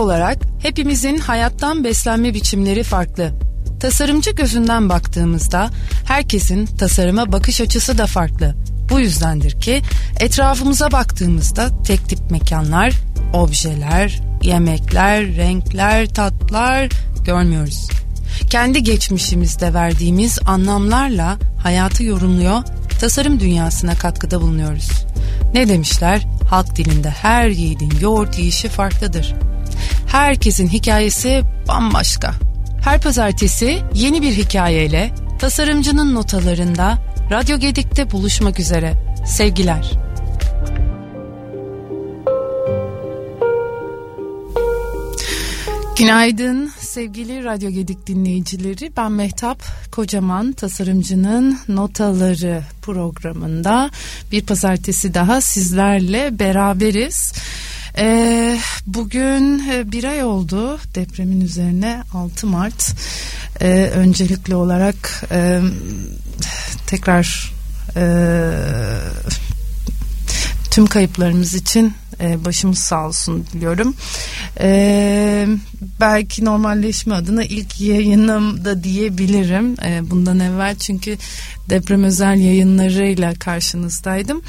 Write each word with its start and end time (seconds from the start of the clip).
olarak 0.00 0.38
hepimizin 0.62 1.18
hayattan 1.18 1.84
beslenme 1.84 2.34
biçimleri 2.34 2.82
farklı. 2.82 3.32
Tasarımcı 3.80 4.30
gözünden 4.30 4.88
baktığımızda 4.88 5.70
herkesin 6.04 6.66
tasarıma 6.66 7.32
bakış 7.32 7.60
açısı 7.60 7.98
da 7.98 8.06
farklı. 8.06 8.54
Bu 8.90 9.00
yüzdendir 9.00 9.60
ki 9.60 9.82
etrafımıza 10.20 10.92
baktığımızda 10.92 11.82
tek 11.82 12.08
tip 12.08 12.30
mekanlar, 12.30 12.94
objeler, 13.34 14.20
yemekler, 14.42 15.36
renkler, 15.36 16.08
tatlar 16.08 16.88
görmüyoruz. 17.24 17.88
Kendi 18.50 18.82
geçmişimizde 18.82 19.74
verdiğimiz 19.74 20.38
anlamlarla 20.46 21.38
hayatı 21.62 22.04
yorumluyor, 22.04 22.62
tasarım 23.00 23.40
dünyasına 23.40 23.94
katkıda 23.94 24.40
bulunuyoruz. 24.40 24.90
Ne 25.54 25.68
demişler? 25.68 26.26
Halk 26.50 26.76
dilinde 26.76 27.10
her 27.10 27.48
yiğidin 27.48 27.92
yoğurt 28.00 28.38
yiyişi 28.38 28.68
farklıdır. 28.68 29.34
Herkesin 30.06 30.68
hikayesi 30.68 31.42
bambaşka. 31.68 32.34
Her 32.84 33.00
pazartesi 33.00 33.78
yeni 33.94 34.22
bir 34.22 34.32
hikayeyle 34.32 35.14
tasarımcının 35.38 36.14
notalarında 36.14 36.98
Radyo 37.30 37.58
Gedik'te 37.58 38.10
buluşmak 38.10 38.60
üzere. 38.60 38.94
Sevgiler. 39.26 39.92
Günaydın 46.00 46.70
sevgili 46.78 47.44
Radyo 47.44 47.70
Gedik 47.70 48.06
dinleyicileri. 48.06 48.92
Ben 48.96 49.12
Mehtap 49.12 49.62
Kocaman 49.92 50.52
Tasarımcının 50.52 51.58
Notaları 51.68 52.62
programında 52.82 53.90
bir 54.32 54.46
pazartesi 54.46 55.14
daha 55.14 55.40
sizlerle 55.40 56.38
beraberiz. 56.38 57.32
Ee, 57.98 58.58
bugün 58.86 59.68
e, 59.68 59.92
bir 59.92 60.04
ay 60.04 60.24
oldu 60.24 60.78
depremin 60.94 61.40
üzerine 61.40 62.02
6 62.14 62.46
Mart. 62.46 62.94
Ee, 63.60 63.90
öncelikli 63.94 64.54
olarak 64.54 65.24
e, 65.30 65.60
tekrar 66.86 67.52
e, 67.96 68.04
tüm 70.70 70.86
kayıplarımız 70.86 71.54
için 71.54 71.94
e, 72.20 72.44
başımız 72.44 72.78
sağ 72.78 73.06
olsun 73.06 73.46
diliyorum. 73.52 73.94
E, 74.60 75.46
belki 76.00 76.44
normalleşme 76.44 77.14
adına 77.14 77.44
ilk 77.44 77.80
yayınım 77.80 78.64
da 78.64 78.84
diyebilirim. 78.84 79.76
E, 79.84 80.10
bundan 80.10 80.40
evvel 80.40 80.76
çünkü 80.76 81.18
deprem 81.70 82.04
özel 82.04 82.38
yayınlarıyla 82.38 83.34
karşınızdaydım. 83.34 84.42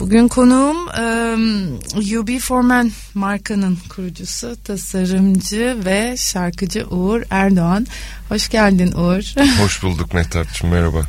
Bugün 0.00 0.28
konuğum 0.28 0.76
um, 0.76 1.74
UB 2.18 2.38
Forman 2.38 2.90
markanın 3.14 3.78
kurucusu, 3.88 4.56
tasarımcı 4.64 5.76
ve 5.84 6.16
şarkıcı 6.16 6.86
Uğur 6.86 7.22
Erdoğan. 7.30 7.86
Hoş 8.28 8.48
geldin 8.48 8.92
Uğur. 8.92 9.34
Hoş 9.62 9.82
bulduk 9.82 10.14
Mehtapçığım 10.14 10.70
merhaba. 10.70 11.06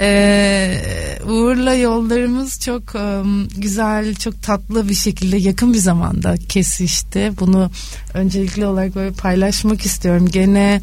ee, 0.00 0.78
Uğur'la 1.26 1.74
yollarımız 1.74 2.60
çok 2.60 2.94
um, 2.94 3.48
güzel, 3.48 4.14
çok 4.14 4.42
tatlı 4.42 4.88
bir 4.88 4.94
şekilde 4.94 5.36
yakın 5.36 5.72
bir 5.72 5.78
zamanda 5.78 6.34
kesişti. 6.48 7.32
Bunu 7.40 7.70
öncelikli 8.14 8.66
olarak 8.66 8.94
böyle 8.94 9.12
paylaşmak 9.12 9.86
istiyorum. 9.86 10.28
Gene 10.28 10.80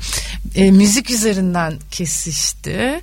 e, 0.55 0.71
müzik 0.71 1.11
üzerinden 1.11 1.73
kesişti. 1.91 3.01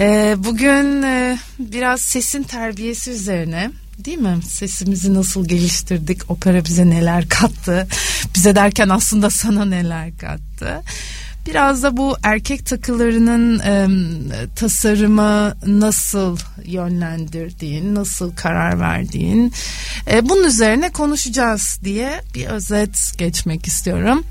E, 0.00 0.34
bugün 0.38 1.02
e, 1.02 1.38
biraz 1.58 2.00
sesin 2.00 2.42
terbiyesi 2.42 3.10
üzerine 3.10 3.70
değil 3.98 4.18
mi? 4.18 4.38
Sesimizi 4.48 5.14
nasıl 5.14 5.48
geliştirdik? 5.48 6.30
Opera 6.30 6.64
bize 6.64 6.90
neler 6.90 7.28
kattı? 7.28 7.86
Bize 8.34 8.56
derken 8.56 8.88
aslında 8.88 9.30
sana 9.30 9.64
neler 9.64 10.16
kattı? 10.16 10.82
Biraz 11.46 11.82
da 11.82 11.96
bu 11.96 12.16
erkek 12.22 12.66
takılarının 12.66 13.58
e, 13.58 13.88
tasarıma 14.56 15.54
nasıl 15.66 16.38
yönlendirdiğin, 16.64 17.94
nasıl 17.94 18.36
karar 18.36 18.80
verdiğin 18.80 19.52
e, 20.12 20.28
bunun 20.28 20.44
üzerine 20.44 20.92
konuşacağız 20.92 21.80
diye 21.84 22.20
bir 22.34 22.46
özet 22.46 23.12
geçmek 23.18 23.66
istiyorum. 23.66 24.24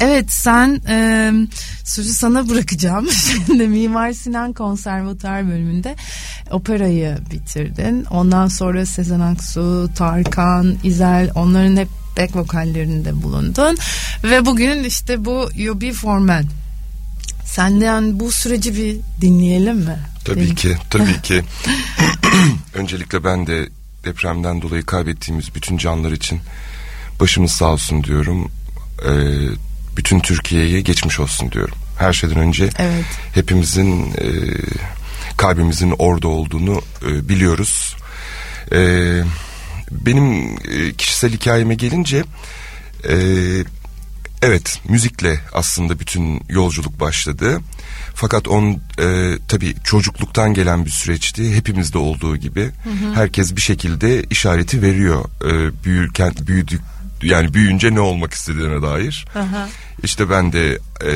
Evet 0.00 0.32
sen 0.32 0.80
e, 0.88 1.30
sözü 1.84 2.12
sana 2.12 2.48
bırakacağım. 2.48 3.08
Şimdi 3.46 3.68
Mimar 3.68 4.12
Sinan 4.12 4.52
Konservatuar 4.52 5.48
bölümünde 5.48 5.96
operayı 6.50 7.18
bitirdin. 7.30 8.04
Ondan 8.04 8.48
sonra 8.48 8.86
Sezen 8.86 9.20
Aksu, 9.20 9.90
Tarkan, 9.96 10.76
İzel 10.84 11.30
onların 11.34 11.76
hep 11.76 11.88
back 12.18 12.36
vokallerinde 12.36 13.22
bulundun. 13.22 13.76
Ve 14.24 14.46
bugün 14.46 14.84
işte 14.84 15.24
bu 15.24 15.48
You 15.56 15.80
Be 15.80 15.92
For 15.92 16.18
Men. 16.18 16.44
Senden 17.44 18.20
bu 18.20 18.32
süreci 18.32 18.76
bir 18.76 18.96
dinleyelim 19.20 19.76
mi? 19.76 19.98
Tabii 20.24 20.40
Değil 20.40 20.56
ki, 20.56 20.76
tabii 20.90 21.22
ki. 21.22 21.42
Öncelikle 22.74 23.24
ben 23.24 23.46
de 23.46 23.68
depremden 24.04 24.62
dolayı 24.62 24.82
kaybettiğimiz 24.82 25.54
bütün 25.54 25.78
canlar 25.78 26.12
için 26.12 26.40
başımız 27.20 27.52
sağ 27.52 27.66
olsun 27.66 28.04
diyorum. 28.04 28.50
Ee, 29.06 29.10
bütün 29.96 30.20
Türkiye'ye 30.20 30.80
geçmiş 30.80 31.20
olsun 31.20 31.52
diyorum. 31.52 31.74
Her 31.98 32.12
şeyden 32.12 32.38
önce 32.38 32.70
evet. 32.78 33.04
hepimizin 33.34 34.02
e, 34.02 34.28
kalbimizin 35.36 35.94
orada 35.98 36.28
olduğunu 36.28 36.82
e, 37.06 37.28
biliyoruz. 37.28 37.96
E, 38.72 38.78
benim 39.90 40.56
e, 40.68 40.92
kişisel 40.92 41.32
hikayeme 41.32 41.74
gelince 41.74 42.24
e, 43.08 43.16
evet 44.42 44.80
müzikle 44.88 45.40
aslında 45.52 45.98
bütün 45.98 46.40
yolculuk 46.48 47.00
başladı. 47.00 47.60
Fakat 48.14 48.48
on 48.48 48.80
e, 48.98 49.38
tabii 49.48 49.74
çocukluktan 49.84 50.54
gelen 50.54 50.84
bir 50.84 50.90
süreçti. 50.90 51.56
Hepimizde 51.56 51.98
olduğu 51.98 52.36
gibi 52.36 52.62
hı 52.62 52.90
hı. 52.90 53.14
herkes 53.14 53.56
bir 53.56 53.60
şekilde 53.60 54.22
işareti 54.22 54.82
veriyor. 54.82 55.24
E, 55.44 55.84
büyürken 55.84 56.32
büyüdük 56.46 56.80
yani 57.22 57.54
büyüyünce 57.54 57.94
ne 57.94 58.00
olmak 58.00 58.32
istediğine 58.32 58.82
dair. 58.82 59.26
Aha. 59.34 59.68
İşte 60.02 60.30
ben 60.30 60.52
de 60.52 60.78
e, 61.00 61.12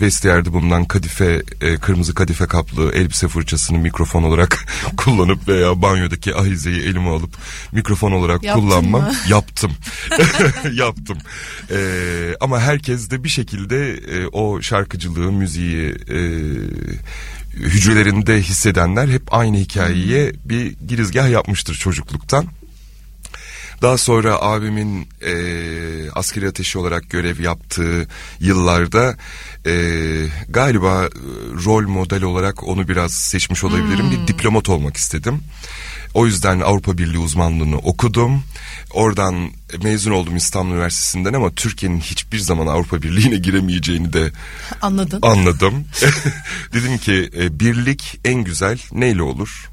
vestiyerde 0.00 0.52
bulunan 0.52 0.84
kadife, 0.84 1.42
e, 1.60 1.76
kırmızı 1.76 2.14
kadife 2.14 2.46
kaplı 2.46 2.92
elbise 2.92 3.28
fırçasını 3.28 3.78
mikrofon 3.78 4.22
olarak 4.22 4.64
kullanıp 4.96 5.48
veya 5.48 5.82
banyodaki 5.82 6.34
ahizeyi 6.34 6.80
elime 6.80 7.08
alıp 7.10 7.30
mikrofon 7.72 8.12
olarak 8.12 8.42
Yaptın 8.42 8.62
kullanma 8.62 8.98
mı? 8.98 9.12
yaptım. 9.28 9.72
yaptım. 10.72 11.18
E, 11.70 11.78
ama 12.40 12.60
herkes 12.60 13.10
de 13.10 13.24
bir 13.24 13.28
şekilde 13.28 13.92
e, 13.92 14.26
o 14.26 14.62
şarkıcılığı, 14.62 15.32
müziği 15.32 15.90
e, 15.90 16.18
hücrelerinde 17.54 18.42
hissedenler 18.42 19.08
hep 19.08 19.34
aynı 19.34 19.56
hikayeye 19.56 20.32
bir 20.44 20.76
girizgah 20.88 21.30
yapmıştır 21.30 21.74
çocukluktan. 21.74 22.46
Daha 23.82 23.98
sonra 23.98 24.42
abimin 24.42 25.08
e, 25.22 25.34
askeri 26.10 26.48
ateşi 26.48 26.78
olarak 26.78 27.10
görev 27.10 27.40
yaptığı 27.40 28.06
yıllarda 28.40 29.16
e, 29.66 29.72
galiba 30.48 31.08
rol 31.64 31.88
model 31.88 32.22
olarak 32.22 32.68
onu 32.68 32.88
biraz 32.88 33.12
seçmiş 33.12 33.64
olabilirim. 33.64 34.10
Hmm. 34.10 34.12
Bir 34.12 34.26
diplomat 34.26 34.68
olmak 34.68 34.96
istedim. 34.96 35.40
O 36.14 36.26
yüzden 36.26 36.60
Avrupa 36.60 36.98
Birliği 36.98 37.18
uzmanlığını 37.18 37.78
okudum. 37.78 38.42
Oradan 38.92 39.50
mezun 39.82 40.12
oldum 40.12 40.36
İstanbul 40.36 40.72
Üniversitesi'nden 40.72 41.32
ama 41.32 41.50
Türkiye'nin 41.50 42.00
hiçbir 42.00 42.38
zaman 42.38 42.66
Avrupa 42.66 43.02
Birliği'ne 43.02 43.36
giremeyeceğini 43.36 44.12
de 44.12 44.32
Anladın. 44.82 45.18
anladım. 45.22 45.84
Dedim 46.72 46.98
ki 46.98 47.30
e, 47.36 47.60
birlik 47.60 48.20
en 48.24 48.44
güzel 48.44 48.78
neyle 48.92 49.22
olur? 49.22 49.71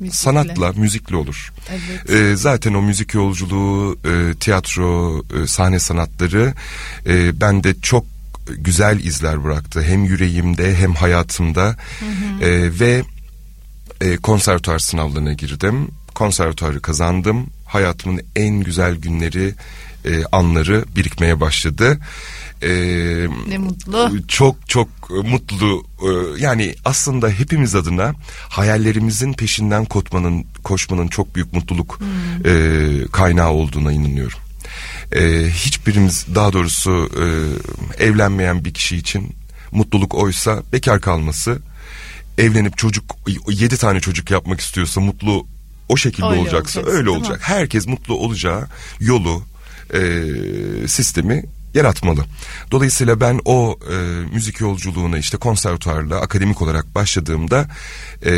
Müzikle. 0.00 0.18
sanatla, 0.18 0.72
müzikle 0.72 1.16
olur. 1.16 1.52
Evet. 1.70 2.10
E, 2.10 2.36
zaten 2.36 2.74
o 2.74 2.82
müzik 2.82 3.14
yolculuğu, 3.14 3.98
e, 4.04 4.34
tiyatro, 4.34 5.18
e, 5.42 5.46
sahne 5.46 5.78
sanatları 5.78 6.54
e, 7.06 7.40
bende 7.40 7.80
çok 7.80 8.04
güzel 8.46 9.00
izler 9.00 9.44
bıraktı. 9.44 9.82
Hem 9.82 10.04
yüreğimde 10.04 10.76
hem 10.76 10.94
hayatımda 10.94 11.76
hı 12.00 12.06
hı. 12.40 12.44
E, 12.44 12.80
ve 12.80 13.02
e, 14.00 14.16
konservatuar 14.16 14.78
sınavlarına 14.78 15.32
girdim. 15.32 15.88
Konservatuarı 16.14 16.80
kazandım. 16.82 17.46
Hayatımın 17.66 18.20
en 18.36 18.60
güzel 18.60 18.94
günleri, 18.94 19.54
e, 20.04 20.24
anları 20.32 20.84
birikmeye 20.96 21.40
başladı. 21.40 21.98
E, 22.62 22.70
ne 23.48 23.58
mutlu. 23.58 24.26
Çok 24.28 24.68
çok 24.68 24.88
mutlu. 25.10 25.84
E, 26.02 26.40
yani 26.42 26.74
aslında 26.84 27.28
hepimiz 27.28 27.74
adına 27.74 28.14
hayallerimizin 28.48 29.32
peşinden 29.32 29.84
koşmanın, 29.84 30.44
koşmanın 30.62 31.08
çok 31.08 31.34
büyük 31.34 31.52
mutluluk 31.52 32.00
hmm. 32.00 32.06
e, 32.46 33.06
kaynağı 33.12 33.50
olduğuna 33.50 33.92
inanıyorum. 33.92 34.38
E, 35.12 35.50
hiçbirimiz 35.50 36.26
daha 36.34 36.52
doğrusu 36.52 37.10
e, 37.20 37.24
evlenmeyen 38.04 38.64
bir 38.64 38.74
kişi 38.74 38.96
için 38.96 39.36
mutluluk 39.72 40.14
oysa 40.14 40.62
bekar 40.72 41.00
kalması 41.00 41.58
evlenip 42.38 42.78
çocuk 42.78 43.16
yedi 43.48 43.76
tane 43.76 44.00
çocuk 44.00 44.30
yapmak 44.30 44.60
istiyorsa 44.60 45.00
mutlu 45.00 45.46
o 45.88 45.96
şekilde 45.96 46.26
öyle 46.26 46.40
olacaksa 46.40 46.80
olacak, 46.80 46.94
öyle 46.94 47.10
olacak. 47.10 47.40
Herkes 47.42 47.86
mutlu 47.86 48.14
olacağı 48.14 48.66
yolu 49.00 49.42
e, 49.94 50.00
sistemi 50.88 51.44
yaratmalı. 51.74 52.24
Dolayısıyla 52.70 53.20
ben 53.20 53.40
o 53.44 53.78
e, 53.92 53.94
müzik 54.34 54.60
yolculuğuna 54.60 55.18
işte 55.18 55.36
konservatuarla 55.36 56.20
akademik 56.20 56.62
olarak 56.62 56.94
başladığımda 56.94 57.66
e, 58.24 58.32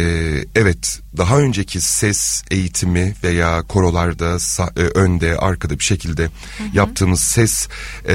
evet 0.55 1.01
daha 1.17 1.39
önceki 1.39 1.81
ses 1.81 2.43
eğitimi 2.51 3.15
veya 3.25 3.63
korolarda 3.63 4.37
e, 4.77 4.81
önde 4.81 5.37
arkada 5.37 5.79
bir 5.79 5.85
şekilde 5.85 6.23
hı 6.23 6.29
hı. 6.29 6.69
yaptığımız 6.73 7.21
ses 7.21 7.69
e, 8.09 8.15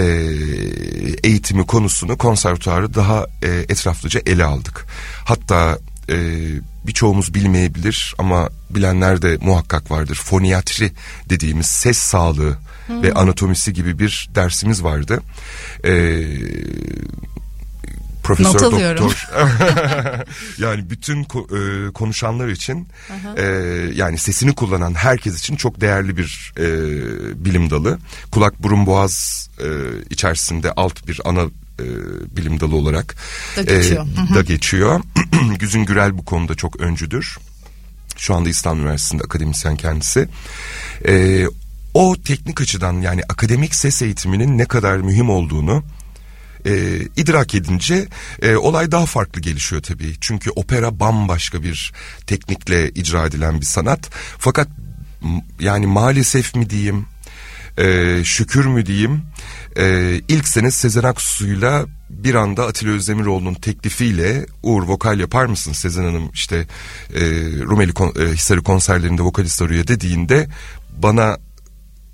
eğitimi 1.23 1.65
konusunu 1.65 2.17
konservatuarı 2.17 2.93
daha 2.93 3.25
e, 3.43 3.47
etraflıca 3.47 4.21
ele 4.25 4.43
aldık. 4.43 4.85
Hatta 5.25 5.79
e, 6.09 6.15
birçoğumuz 6.87 7.33
bilmeyebilir 7.33 8.15
ama 8.17 8.49
bilenler 8.69 9.21
de 9.21 9.37
muhakkak 9.41 9.91
vardır. 9.91 10.15
Foniyatri 10.15 10.91
dediğimiz 11.29 11.65
ses 11.65 11.97
sağlığı 11.97 12.57
hmm. 12.87 13.03
ve 13.03 13.13
anatomisi 13.13 13.73
gibi 13.73 13.99
bir 13.99 14.29
dersimiz 14.35 14.83
vardı. 14.83 15.21
Ee, 15.85 16.23
Profesör 18.27 18.53
Not 18.53 18.61
Doktor 18.61 19.27
yani 20.57 20.89
bütün 20.89 21.23
ko- 21.23 21.87
e, 21.87 21.91
konuşanlar 21.93 22.47
için 22.47 22.87
e, 23.37 23.43
yani 23.93 24.17
sesini 24.17 24.55
kullanan 24.55 24.93
herkes 24.93 25.39
için 25.39 25.55
çok 25.55 25.81
değerli 25.81 26.17
bir 26.17 26.53
e, 26.57 26.65
bilim 27.45 27.69
dalı. 27.69 27.99
Kulak 28.31 28.63
burun 28.63 28.85
boğaz 28.85 29.49
e, 29.59 29.67
içerisinde 30.09 30.71
alt 30.71 31.07
bir 31.07 31.21
ana 31.25 31.45
e, 31.79 31.85
bilim 32.37 32.59
dalı 32.59 32.75
olarak 32.75 33.15
da 33.57 33.61
geçiyor. 33.61 34.07
E, 34.31 34.35
da 34.35 34.41
geçiyor. 34.41 35.01
Güzün 35.59 35.85
Gürel 35.85 36.17
bu 36.17 36.25
konuda 36.25 36.55
çok 36.55 36.79
öncüdür. 36.79 37.37
Şu 38.17 38.35
anda 38.35 38.49
İstanbul 38.49 38.81
Üniversitesi'nde 38.81 39.23
akademisyen 39.23 39.75
kendisi. 39.75 40.27
E, 41.07 41.45
o 41.93 42.15
teknik 42.25 42.61
açıdan 42.61 42.93
yani 43.01 43.21
akademik 43.29 43.75
ses 43.75 44.01
eğitiminin 44.01 44.57
ne 44.57 44.65
kadar 44.65 44.97
mühim 44.97 45.29
olduğunu 45.29 45.83
e, 46.65 46.99
idrak 47.15 47.55
edince 47.55 48.07
e, 48.41 48.55
olay 48.55 48.91
daha 48.91 49.05
farklı 49.05 49.41
gelişiyor 49.41 49.81
tabii. 49.81 50.15
Çünkü 50.21 50.51
opera 50.51 50.99
bambaşka 50.99 51.63
bir 51.63 51.93
teknikle 52.27 52.89
icra 52.89 53.25
edilen 53.25 53.61
bir 53.61 53.65
sanat. 53.65 54.09
Fakat 54.39 54.67
yani 55.59 55.87
maalesef 55.87 56.55
mi 56.55 56.69
diyeyim, 56.69 57.05
e, 57.77 58.21
şükür 58.23 58.65
mü 58.65 58.85
diyeyim, 58.85 59.21
e, 59.77 60.15
ilk 60.27 60.47
sene 60.47 60.71
Sezen 60.71 61.03
Aksu'yla 61.03 61.85
bir 62.09 62.35
anda 62.35 62.65
Atilla 62.65 62.91
Özdemiroğlu'nun 62.91 63.53
teklifiyle 63.53 64.45
Uğur 64.63 64.83
vokal 64.83 65.19
yapar 65.19 65.45
mısın? 65.45 65.73
Sezen 65.73 66.03
Hanım 66.03 66.29
işte 66.33 66.67
e, 67.13 67.21
Rumeli 67.59 67.93
kon, 67.93 68.13
e, 68.19 68.33
Hisarı 68.33 68.63
konserlerinde 68.63 69.21
vokalist 69.21 69.61
arıyor 69.61 69.87
dediğinde 69.87 70.47
bana 70.97 71.37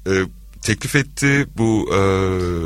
e, 0.08 0.14
teklif 0.62 0.96
etti. 0.96 1.48
Bu 1.58 1.90
e, 1.94 2.00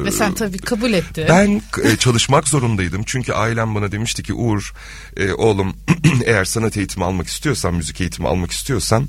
ve 0.05 0.11
sen 0.11 0.33
tabii 0.33 0.57
kabul 0.57 0.93
etti. 0.93 1.25
Ben 1.29 1.61
e, 1.83 1.97
çalışmak 1.97 2.47
zorundaydım. 2.47 3.03
Çünkü 3.05 3.33
ailem 3.33 3.75
bana 3.75 3.91
demişti 3.91 4.23
ki 4.23 4.33
Uğur 4.33 4.73
e, 5.17 5.33
oğlum 5.33 5.73
eğer 6.25 6.45
sanat 6.45 6.77
eğitimi 6.77 7.05
almak 7.05 7.27
istiyorsan 7.27 7.73
müzik 7.73 8.01
eğitimi 8.01 8.27
almak 8.27 8.51
istiyorsan 8.51 9.07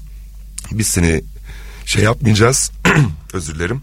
biz 0.72 0.86
seni 0.86 1.22
şey 1.88 2.04
yapmayacağız 2.04 2.70
özür 3.32 3.54
dilerim 3.54 3.82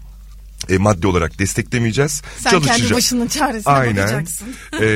e, 0.68 0.78
maddi 0.78 1.06
olarak 1.06 1.38
desteklemeyeceğiz. 1.38 2.22
Sen 2.38 2.50
çalışacağız. 2.50 2.80
kendi 2.80 2.94
başının 2.94 3.26
çaresine 3.26 3.72
Aynen. 3.72 3.96
bakacaksın. 3.96 4.48
e, 4.72 4.86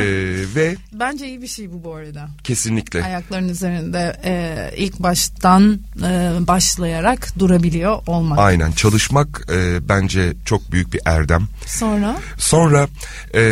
ve 0.55 0.77
bence 0.93 1.27
iyi 1.29 1.43
bir 1.43 1.47
şey 1.47 1.73
bu 1.73 1.85
bu 1.85 1.95
arada. 1.95 2.29
Kesinlikle. 2.45 3.05
Ayakların 3.05 3.49
üzerinde 3.49 4.21
e, 4.25 4.71
ilk 4.77 4.99
baştan 4.99 5.81
e, 6.03 6.33
başlayarak 6.41 7.39
durabiliyor 7.39 7.99
olmak. 8.07 8.39
Aynen 8.39 8.73
çalışmak 8.73 9.47
e, 9.53 9.89
bence 9.89 10.33
çok 10.45 10.73
büyük 10.73 10.93
bir 10.93 11.01
erdem. 11.05 11.49
Sonra? 11.67 12.17
Sonra 12.39 12.89
e, 13.35 13.43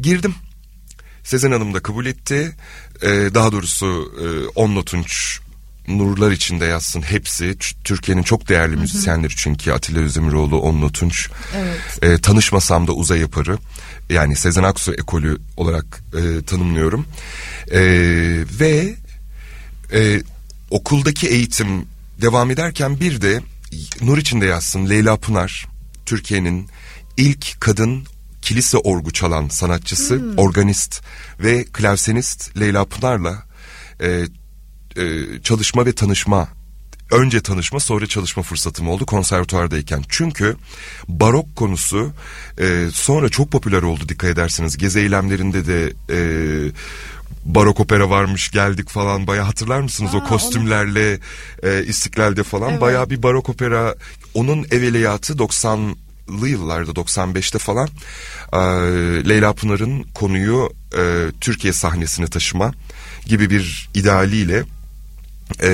girdim. 0.00 0.34
Sezen 1.24 1.50
Hanım 1.52 1.74
da 1.74 1.80
kabul 1.80 2.06
etti. 2.06 2.56
E, 3.02 3.08
daha 3.08 3.52
doğrusu 3.52 4.12
e, 4.20 4.26
On 4.54 4.74
Notunç 4.74 5.40
nurlar 5.88 6.30
içinde 6.30 6.64
yazsın 6.64 7.02
hepsi. 7.02 7.56
Türkiye'nin 7.84 8.22
çok 8.22 8.48
değerli 8.48 8.76
müzisyenleri 8.76 9.32
çünkü 9.36 9.72
Atilla 9.72 10.00
Özdemiroğlu, 10.00 10.60
Onno 10.60 10.88
Tunç. 10.92 11.30
Evet. 11.56 12.02
E, 12.02 12.20
tanışmasam 12.20 12.86
da 12.86 12.92
Uzay 12.92 13.20
Yaparı. 13.20 13.58
Yani 14.10 14.36
Sezen 14.36 14.62
Aksu 14.62 14.94
ekolü 14.94 15.38
olarak 15.56 16.02
e, 16.14 16.44
tanımlıyorum. 16.44 17.06
E, 17.70 17.80
ve 18.60 18.94
e, 19.92 20.22
okuldaki 20.70 21.28
eğitim 21.28 21.86
devam 22.22 22.50
ederken 22.50 23.00
bir 23.00 23.20
de 23.20 23.40
nur 24.02 24.18
içinde 24.18 24.46
yazsın 24.46 24.90
Leyla 24.90 25.16
Pınar. 25.16 25.66
Türkiye'nin 26.06 26.68
ilk 27.16 27.60
kadın 27.60 28.06
kilise 28.42 28.78
orgu 28.78 29.12
çalan 29.12 29.48
sanatçısı, 29.48 30.16
hmm. 30.16 30.38
organist 30.38 31.02
ve 31.40 31.64
klavsenist 31.64 32.58
Leyla 32.60 32.84
Pınar'la 32.84 33.42
e, 34.00 34.24
e, 34.96 35.24
çalışma 35.42 35.86
ve 35.86 35.92
tanışma 35.92 36.48
önce 37.10 37.40
tanışma 37.40 37.80
sonra 37.80 38.06
çalışma 38.06 38.42
fırsatım 38.42 38.88
oldu 38.88 39.06
konservatuardayken. 39.06 40.02
Çünkü 40.08 40.56
barok 41.08 41.56
konusu 41.56 42.12
e, 42.58 42.88
sonra 42.92 43.28
çok 43.28 43.50
popüler 43.50 43.82
oldu 43.82 44.08
dikkat 44.08 44.30
ederseniz. 44.30 44.76
Gezi 44.76 44.98
eylemlerinde 44.98 45.66
de 45.66 45.92
e, 46.10 46.18
barok 47.44 47.80
opera 47.80 48.10
varmış 48.10 48.50
geldik 48.50 48.88
falan 48.88 49.26
baya 49.26 49.48
hatırlar 49.48 49.80
mısınız 49.80 50.14
Aa, 50.14 50.18
o 50.18 50.24
kostümlerle 50.24 51.18
onu... 51.62 51.70
e, 51.70 51.84
istiklalde 51.84 52.42
falan 52.42 52.70
evet. 52.70 52.80
baya 52.80 53.10
bir 53.10 53.22
barok 53.22 53.48
opera 53.48 53.94
onun 54.34 54.66
evveliyatı 54.70 55.32
90'lı 55.32 56.48
yıllarda 56.48 56.90
95'te 56.90 57.58
falan 57.58 57.88
e, 58.52 58.58
Leyla 59.28 59.52
Pınar'ın 59.52 60.02
konuyu 60.02 60.72
e, 60.98 61.26
Türkiye 61.40 61.72
sahnesine 61.72 62.26
taşıma 62.26 62.72
gibi 63.26 63.50
bir 63.50 63.90
idealiyle 63.94 64.64
e, 65.62 65.70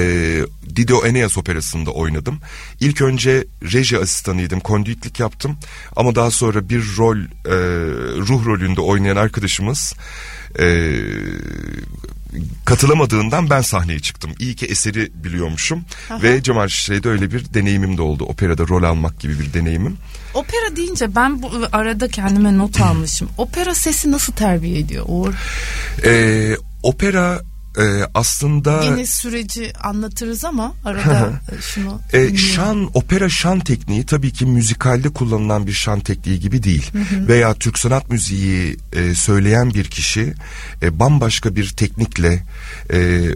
Dido 0.76 1.06
Eneas 1.06 1.38
operasında 1.38 1.90
oynadım. 1.90 2.40
İlk 2.80 3.02
önce 3.02 3.46
reji 3.72 3.98
asistanıydım, 3.98 4.60
kondüitlik 4.60 5.20
yaptım. 5.20 5.56
Ama 5.96 6.14
daha 6.14 6.30
sonra 6.30 6.68
bir 6.68 6.82
rol, 6.98 7.18
e, 7.18 7.56
ruh 8.18 8.46
rolünde 8.46 8.80
oynayan 8.80 9.16
arkadaşımız 9.16 9.94
e, 10.58 10.96
katılamadığından 12.64 13.50
ben 13.50 13.60
sahneye 13.60 14.00
çıktım. 14.00 14.30
İyi 14.38 14.56
ki 14.56 14.66
eseri 14.66 15.10
biliyormuşum. 15.24 15.84
Aha. 16.10 16.22
Ve 16.22 16.42
Cemal 16.42 16.68
Şişre'de 16.68 17.08
öyle 17.08 17.32
bir 17.32 17.54
deneyimim 17.54 17.96
de 17.96 18.02
oldu. 18.02 18.24
Operada 18.24 18.68
rol 18.68 18.82
almak 18.82 19.20
gibi 19.20 19.40
bir 19.40 19.52
deneyimim. 19.52 19.96
Opera 20.34 20.76
deyince 20.76 21.14
ben 21.14 21.42
bu 21.42 21.50
arada 21.72 22.08
kendime 22.08 22.58
not 22.58 22.80
almışım. 22.80 23.28
Opera 23.38 23.74
sesi 23.74 24.12
nasıl 24.12 24.32
terbiye 24.32 24.78
ediyor 24.78 25.04
Uğur? 25.08 25.34
Ee, 26.04 26.56
opera 26.82 27.42
e, 27.78 27.82
aslında 28.14 28.82
yine 28.84 29.06
süreci 29.06 29.72
anlatırız 29.82 30.44
ama 30.44 30.74
arada 30.84 31.40
şunu 31.60 32.00
e, 32.12 32.36
şan 32.36 32.90
opera 32.94 33.28
şan 33.28 33.60
tekniği 33.60 34.06
tabii 34.06 34.32
ki 34.32 34.46
müzikalde 34.46 35.08
kullanılan 35.08 35.66
bir 35.66 35.72
şan 35.72 36.00
tekniği 36.00 36.40
gibi 36.40 36.62
değil. 36.62 36.90
Veya 37.28 37.54
Türk 37.54 37.78
sanat 37.78 38.10
müziği 38.10 38.76
e, 38.92 39.14
söyleyen 39.14 39.74
bir 39.74 39.84
kişi 39.84 40.34
e, 40.82 40.98
bambaşka 40.98 41.56
bir 41.56 41.68
teknikle 41.68 42.42
e, 42.92 43.28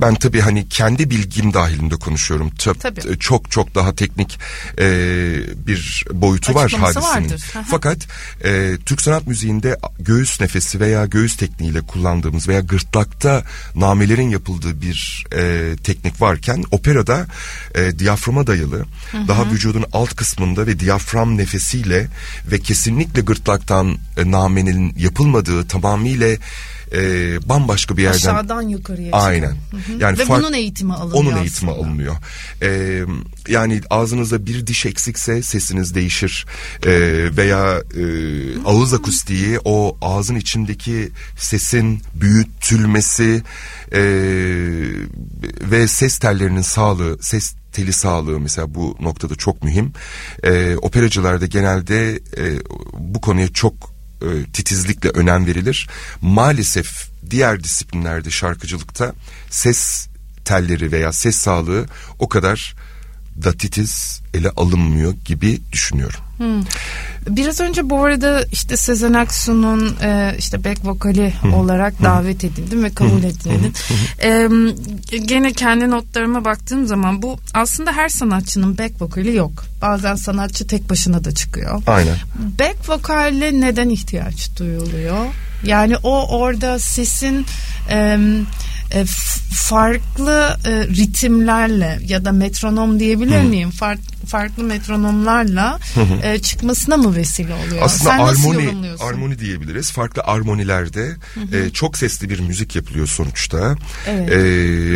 ben 0.00 0.14
tabii 0.14 0.40
hani 0.40 0.68
kendi 0.68 1.10
bilgim 1.10 1.54
dahilinde 1.54 1.96
konuşuyorum. 1.96 2.50
tabii. 2.80 3.00
E, 3.12 3.18
çok 3.18 3.50
çok 3.50 3.74
daha 3.74 3.94
teknik 3.94 4.38
e, 4.78 4.86
bir 5.66 6.04
boyutu 6.12 6.54
var 6.54 6.72
hadisenin. 6.72 7.36
Fakat 7.70 7.98
e, 8.44 8.76
Türk 8.86 9.00
sanat 9.00 9.26
müziğinde 9.26 9.78
göğüs 9.98 10.40
nefesi 10.40 10.80
veya 10.80 11.06
göğüs 11.06 11.36
tekniğiyle 11.36 11.80
kullandığımız 11.80 12.48
veya 12.48 12.60
gırtlakta 12.60 13.44
namelerin 13.74 14.30
yapıldığı 14.30 14.82
bir 14.82 15.26
e, 15.36 15.74
teknik 15.84 16.20
varken 16.20 16.64
operada 16.70 17.26
e, 17.74 17.98
diyaframa 17.98 18.46
dayalı 18.46 18.78
hı 18.78 19.18
hı. 19.18 19.28
daha 19.28 19.50
vücudun 19.50 19.84
alt 19.92 20.16
kısmında 20.16 20.66
ve 20.66 20.80
diyafram 20.80 21.36
nefesiyle 21.36 22.08
ve 22.50 22.60
kesinlikle 22.60 23.22
gırtlaktan 23.22 23.98
e, 24.16 24.30
namenin 24.30 24.94
yapılmadığı 24.98 25.68
tamamıyla 25.68 26.36
e, 26.92 27.38
bambaşka 27.48 27.96
bir 27.96 28.02
yerden 28.02 28.16
aşağıdan 28.16 28.62
yukarıya 28.62 29.12
aynen 29.12 29.50
hı 29.50 29.76
hı. 29.76 29.92
yani 30.00 30.18
ve 30.18 30.24
fark, 30.24 30.42
bunun 30.42 30.52
eğitimi 30.52 30.94
alınıyor 30.94 31.24
onun 31.24 31.42
eğitimi 31.42 31.70
aslında. 31.70 31.88
alınıyor 31.88 32.16
e, 32.62 33.02
yani 33.48 33.80
ağzınızda 33.90 34.46
bir 34.46 34.66
diş 34.66 34.86
eksikse 34.86 35.42
sesiniz 35.42 35.94
değişir 35.94 36.46
e, 36.86 36.90
veya 37.36 37.82
e, 37.96 38.04
ağız 38.64 38.94
akustiği 38.94 39.58
o 39.64 39.96
ağzın 40.02 40.34
içindeki 40.34 41.10
sesin 41.38 42.02
büyütülmesi 42.14 43.42
e, 43.92 44.02
ve 45.70 45.88
ses 45.88 46.18
tellerinin 46.18 46.62
sağlığı 46.62 47.18
ses 47.20 47.54
teli 47.72 47.92
sağlığı 47.92 48.40
mesela 48.40 48.74
bu 48.74 48.96
noktada 49.00 49.34
çok 49.34 49.64
mühim. 49.64 49.92
E, 50.42 50.76
operacılarda 50.76 51.46
genelde 51.46 52.16
e, 52.16 52.44
bu 52.98 53.20
konuya 53.20 53.48
çok 53.48 53.74
e, 54.22 54.52
titizlikle 54.52 55.10
önem 55.10 55.46
verilir. 55.46 55.88
Maalesef 56.20 57.08
diğer 57.30 57.64
disiplinlerde 57.64 58.30
şarkıcılıkta 58.30 59.12
ses 59.50 60.08
telleri 60.44 60.92
veya 60.92 61.12
ses 61.12 61.36
sağlığı 61.36 61.86
o 62.18 62.28
kadar 62.28 62.74
da 63.44 63.52
titiz 63.52 64.20
ele 64.34 64.50
alınmıyor 64.50 65.14
gibi 65.24 65.60
düşünüyorum. 65.72 66.20
Hmm. 66.36 66.62
Biraz 67.28 67.60
önce 67.60 67.90
bu 67.90 68.04
arada 68.04 68.44
işte 68.52 68.76
Sezen 68.76 69.12
Aksu'nun 69.12 69.96
e, 70.02 70.34
işte 70.38 70.64
back 70.64 70.84
vokali 70.84 71.34
Hı. 71.42 71.56
olarak 71.56 72.00
Hı. 72.00 72.04
davet 72.04 72.44
edildim 72.44 72.84
ve 72.84 72.90
kabul 72.90 73.24
edildim. 73.24 73.72
E, 74.22 74.48
gene 75.18 75.52
kendi 75.52 75.90
notlarıma 75.90 76.44
baktığım 76.44 76.86
zaman 76.86 77.22
bu 77.22 77.38
aslında 77.54 77.92
her 77.92 78.08
sanatçının 78.08 78.78
back 78.78 79.02
vokali 79.02 79.36
yok. 79.36 79.64
Bazen 79.82 80.14
sanatçı 80.14 80.66
tek 80.66 80.90
başına 80.90 81.24
da 81.24 81.34
çıkıyor. 81.34 81.82
Aynen. 81.86 82.16
Back 82.58 82.88
vokale 82.88 83.60
neden 83.60 83.88
ihtiyaç 83.88 84.58
duyuluyor? 84.58 85.26
Yani 85.64 85.96
o 85.96 86.38
orada 86.38 86.78
sesin 86.78 87.46
e, 87.90 88.18
e, 88.94 89.04
farklı 89.54 90.56
e, 90.66 90.70
ritimlerle 90.70 91.98
ya 92.06 92.24
da 92.24 92.32
metronom 92.32 93.00
diyebilir 93.00 93.42
miyim? 93.42 93.70
Fark, 93.70 94.00
farklı 94.26 94.64
metronomlarla 94.64 95.78
e, 96.22 96.38
çıkmasına 96.38 96.96
mı 96.96 97.16
vesile 97.16 97.54
oluyor? 97.54 97.82
Aslında 97.82 98.10
Sen 98.10 98.18
armoni 98.18 98.90
armoni 99.00 99.38
diyebiliriz. 99.38 99.90
Farklı 99.90 100.22
armonilerde 100.22 101.16
e, 101.52 101.70
çok 101.70 101.98
sesli 101.98 102.30
bir 102.30 102.40
müzik 102.40 102.76
yapılıyor 102.76 103.06
sonuçta. 103.06 103.76
Evet. 104.06 104.32
E, 104.32 104.38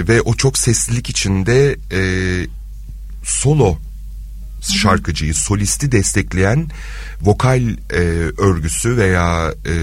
ve 0.08 0.20
o 0.20 0.34
çok 0.34 0.58
seslilik 0.58 1.10
içinde 1.10 1.76
e, 1.92 2.00
solo 3.24 3.78
şarkıcıyı, 4.72 5.34
solisti 5.34 5.92
destekleyen 5.92 6.70
vokal 7.22 7.62
e, 7.90 7.98
örgüsü 8.38 8.96
veya 8.96 9.54
e, 9.66 9.74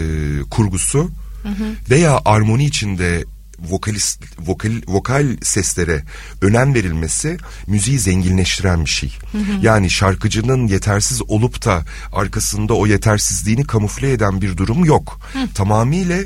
kurgusu 0.49 1.11
hı 1.43 1.49
hı. 1.49 1.65
veya 1.89 2.21
armoni 2.25 2.65
içinde 2.65 3.23
vokalist 3.69 4.23
vokal 4.39 4.71
vokal 4.87 5.37
seslere 5.41 6.03
önem 6.41 6.73
verilmesi 6.73 7.37
müziği 7.67 7.99
zenginleştiren 7.99 8.85
bir 8.85 8.89
şey. 8.89 9.17
Hı 9.31 9.37
hı. 9.37 9.51
Yani 9.61 9.89
şarkıcının 9.89 10.67
yetersiz 10.67 11.21
olup 11.27 11.65
da 11.65 11.83
arkasında 12.13 12.73
o 12.73 12.87
yetersizliğini 12.87 13.63
kamufle 13.63 14.11
eden 14.11 14.41
bir 14.41 14.57
durum 14.57 14.85
yok. 14.85 15.19
Hı. 15.33 15.39
Tamamıyla 15.53 16.17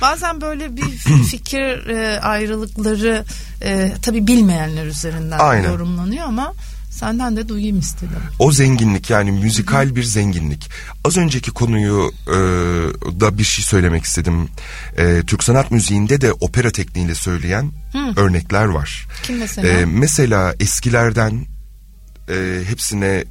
Bazen 0.00 0.40
böyle 0.40 0.76
bir 0.76 0.82
fikir 1.30 1.86
e, 1.86 2.20
ayrılıkları 2.20 3.24
e, 3.62 3.92
tabii 4.02 4.26
bilmeyenler 4.26 4.86
üzerinden 4.86 5.38
Aynen. 5.38 5.70
yorumlanıyor 5.70 6.26
ama 6.26 6.52
Senden 6.96 7.36
de 7.36 7.48
duyayım 7.48 7.78
istedim. 7.78 8.16
O 8.38 8.52
zenginlik 8.52 9.10
yani 9.10 9.32
müzikal 9.32 9.96
bir 9.96 10.02
zenginlik. 10.02 10.70
Az 11.04 11.16
önceki 11.16 11.50
konuyu 11.50 12.12
e, 12.26 12.32
da 13.20 13.38
bir 13.38 13.44
şey 13.44 13.64
söylemek 13.64 14.04
istedim. 14.04 14.48
E, 14.98 15.22
Türk 15.26 15.44
sanat 15.44 15.70
müziğinde 15.70 16.20
de 16.20 16.32
opera 16.32 16.70
tekniğiyle 16.70 17.14
söyleyen 17.14 17.72
Hı. 17.92 18.20
örnekler 18.20 18.64
var. 18.64 19.06
Kim 19.22 19.38
mesela? 19.38 19.68
E, 19.68 19.84
mesela 19.84 20.54
eskilerden 20.60 21.46
e, 22.28 22.62
hepsine 22.68 23.06
e, 23.06 23.24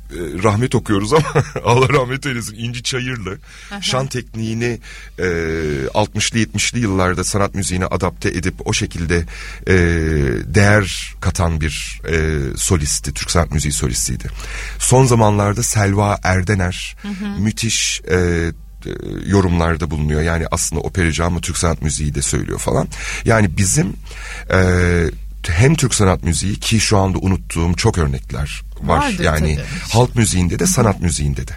rahmet 0.43 0.75
okuyoruz 0.75 1.13
ama 1.13 1.43
Allah 1.65 1.89
rahmet 1.89 2.25
eylesin 2.25 2.55
İnci 2.55 2.83
Çayırlı 2.83 3.37
şan 3.81 4.07
tekniğini 4.07 4.79
e, 5.19 5.23
60'lı 5.93 6.39
70'li 6.39 6.79
yıllarda 6.79 7.23
sanat 7.23 7.55
müziğine 7.55 7.85
adapte 7.85 8.29
edip 8.29 8.67
o 8.67 8.73
şekilde 8.73 9.25
e, 9.67 9.75
değer 10.55 11.15
katan 11.21 11.61
bir 11.61 12.01
e, 12.09 12.39
solisti 12.57 13.13
Türk 13.13 13.31
sanat 13.31 13.51
müziği 13.51 13.73
solistiydi. 13.73 14.29
Son 14.79 15.05
zamanlarda 15.05 15.63
Selva 15.63 16.19
Erdener 16.23 16.95
hı 17.01 17.07
hı. 17.07 17.39
müthiş 17.39 18.01
e, 18.09 18.15
e 18.15 18.51
yorumlarda 19.25 19.91
bulunuyor. 19.91 20.21
Yani 20.21 20.45
aslında 20.51 20.81
operacı 20.81 21.25
ama 21.25 21.39
Türk 21.39 21.57
sanat 21.57 21.81
müziği 21.81 22.15
de 22.15 22.21
söylüyor 22.21 22.59
falan. 22.59 22.87
Yani 23.25 23.57
bizim 23.57 23.93
e, 24.51 24.59
hem 25.51 25.75
Türk 25.75 25.93
sanat 25.93 26.23
müziği 26.23 26.55
ki 26.55 26.79
şu 26.79 26.97
anda 26.97 27.17
unuttuğum 27.17 27.73
çok 27.73 27.97
örnekler 27.97 28.63
var. 28.81 28.97
Vardır 28.97 29.23
yani 29.23 29.55
tabii. 29.55 29.91
halk 29.93 30.15
müziğinde 30.15 30.59
de 30.59 30.67
sanat 30.67 31.01
müziğinde 31.01 31.47
de. 31.47 31.53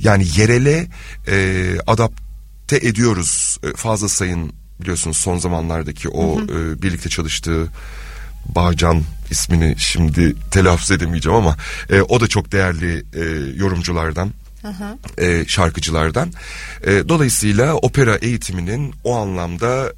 Yani 0.00 0.26
yerele 0.36 0.86
e, 1.28 1.66
adapte 1.86 2.76
ediyoruz 2.76 3.58
e, 3.62 3.76
fazla 3.76 4.08
sayın 4.08 4.52
biliyorsunuz 4.80 5.16
son 5.16 5.38
zamanlardaki 5.38 6.08
o 6.08 6.40
hı 6.40 6.42
hı. 6.42 6.72
E, 6.72 6.82
birlikte 6.82 7.08
çalıştığı 7.08 7.68
Bağcan 8.48 9.02
ismini 9.30 9.74
şimdi 9.78 10.34
telaffuz 10.50 10.90
edemeyeceğim 10.90 11.38
ama 11.38 11.56
e, 11.90 12.00
o 12.00 12.20
da 12.20 12.26
çok 12.26 12.52
değerli 12.52 13.04
e, 13.14 13.54
yorumculardan. 13.56 14.32
E, 15.18 15.44
şarkıcılardan. 15.46 16.32
E, 16.86 17.08
dolayısıyla 17.08 17.74
opera 17.74 18.16
eğitiminin 18.16 18.94
o 19.04 19.16
anlamda 19.16 19.92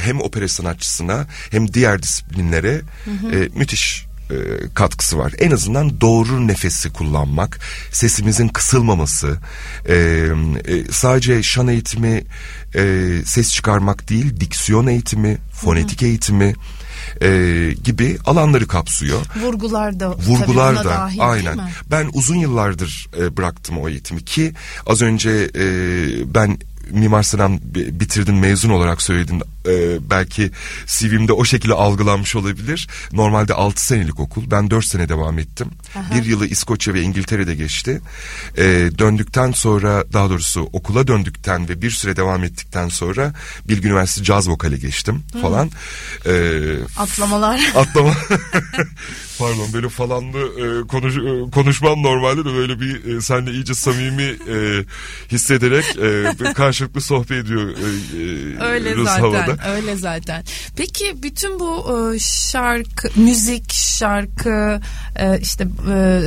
hem 0.00 0.20
opera 0.20 0.48
sanatçısına 0.48 1.26
hem 1.50 1.72
diğer 1.72 2.02
disiplinlere 2.02 2.82
hı 3.04 3.10
hı. 3.10 3.44
E, 3.44 3.48
müthiş 3.54 4.06
e, 4.30 4.36
katkısı 4.74 5.18
var. 5.18 5.32
En 5.38 5.50
azından 5.50 6.00
doğru 6.00 6.46
nefesi 6.46 6.92
kullanmak, 6.92 7.58
sesimizin 7.92 8.48
kısılmaması, 8.48 9.38
e, 9.88 9.94
e, 9.94 10.84
sadece 10.90 11.42
şan 11.42 11.68
eğitimi, 11.68 12.24
e, 12.74 13.08
ses 13.24 13.52
çıkarmak 13.52 14.08
değil, 14.08 14.40
diksiyon 14.40 14.86
eğitimi, 14.86 15.38
fonetik 15.52 16.00
Hı-hı. 16.00 16.08
eğitimi 16.08 16.54
e, 17.22 17.28
gibi 17.84 18.18
alanları 18.24 18.66
kapsıyor. 18.66 19.20
Vurgular 19.42 20.00
da 20.00 20.16
vurgular 20.16 20.76
da 20.76 20.84
dahil, 20.84 21.18
aynen. 21.20 21.60
Ben 21.90 22.10
uzun 22.12 22.36
yıllardır 22.36 23.08
e, 23.20 23.36
bıraktım 23.36 23.78
o 23.78 23.88
eğitimi 23.88 24.24
ki 24.24 24.52
az 24.86 25.02
önce 25.02 25.50
e, 25.54 25.64
ben 26.34 26.58
Mimar 26.90 27.22
Sinan 27.22 27.60
bitirdin 27.74 28.34
mezun 28.34 28.70
olarak 28.70 29.02
söyledin. 29.02 29.42
Ee, 29.68 30.10
belki 30.10 30.50
CV'mde 30.86 31.32
o 31.32 31.44
şekilde 31.44 31.74
algılanmış 31.74 32.36
olabilir. 32.36 32.88
Normalde 33.12 33.54
6 33.54 33.86
senelik 33.86 34.20
okul. 34.20 34.50
Ben 34.50 34.70
4 34.70 34.84
sene 34.84 35.08
devam 35.08 35.38
ettim. 35.38 35.70
Aha. 35.96 36.14
Bir 36.14 36.24
yılı 36.24 36.46
İskoçya 36.46 36.94
ve 36.94 37.02
İngiltere'de 37.02 37.54
geçti. 37.54 38.00
Ee, 38.58 38.62
döndükten 38.98 39.52
sonra 39.52 40.04
daha 40.12 40.30
doğrusu 40.30 40.70
okula 40.72 41.06
döndükten 41.06 41.68
ve 41.68 41.82
bir 41.82 41.90
süre 41.90 42.16
devam 42.16 42.44
ettikten 42.44 42.88
sonra 42.88 43.32
Bilgi 43.68 43.88
Üniversitesi 43.88 44.24
caz 44.24 44.48
vokale 44.48 44.76
geçtim 44.76 45.22
Hı. 45.32 45.38
falan. 45.38 45.70
Ee, 46.26 46.60
Atlamalar. 46.96 47.60
Atlama. 47.74 48.14
Pardon 49.38 49.72
böyle 49.72 49.88
falanlı 49.88 50.38
e, 50.38 50.86
konuş, 50.86 51.16
e, 51.16 51.50
konuşmam 51.50 52.02
normalde 52.02 52.44
de 52.44 52.54
böyle 52.54 52.80
bir 52.80 53.16
e, 53.16 53.20
seninle 53.20 53.50
iyice 53.50 53.74
samimi 53.74 54.22
e, 54.22 54.84
hissederek 55.32 55.84
e, 55.98 56.52
karşılıklı 56.52 57.00
sohbet 57.00 57.30
ediyor 57.30 57.68
e, 57.68 58.62
e 58.62 58.64
öyle 58.64 59.04
zaten 59.04 59.20
havada. 59.20 59.55
öyle 59.66 59.96
zaten. 59.96 60.44
Peki 60.76 61.22
bütün 61.22 61.60
bu 61.60 61.86
e, 62.14 62.18
şarkı 62.18 63.08
müzik 63.16 63.72
şarkı 63.72 64.80
e, 65.16 65.40
işte 65.40 65.68
e, 65.90 66.22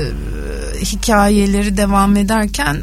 hikayeleri 0.81 1.77
devam 1.77 2.17
ederken 2.17 2.77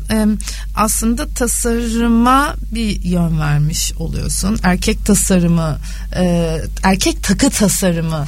aslında 0.76 1.26
tasarıma 1.26 2.54
bir 2.72 3.02
yön 3.02 3.40
vermiş 3.40 3.92
oluyorsun. 3.98 4.58
Erkek 4.62 5.06
tasarımı 5.06 5.78
erkek 6.82 7.22
takı 7.22 7.50
tasarımı 7.50 8.26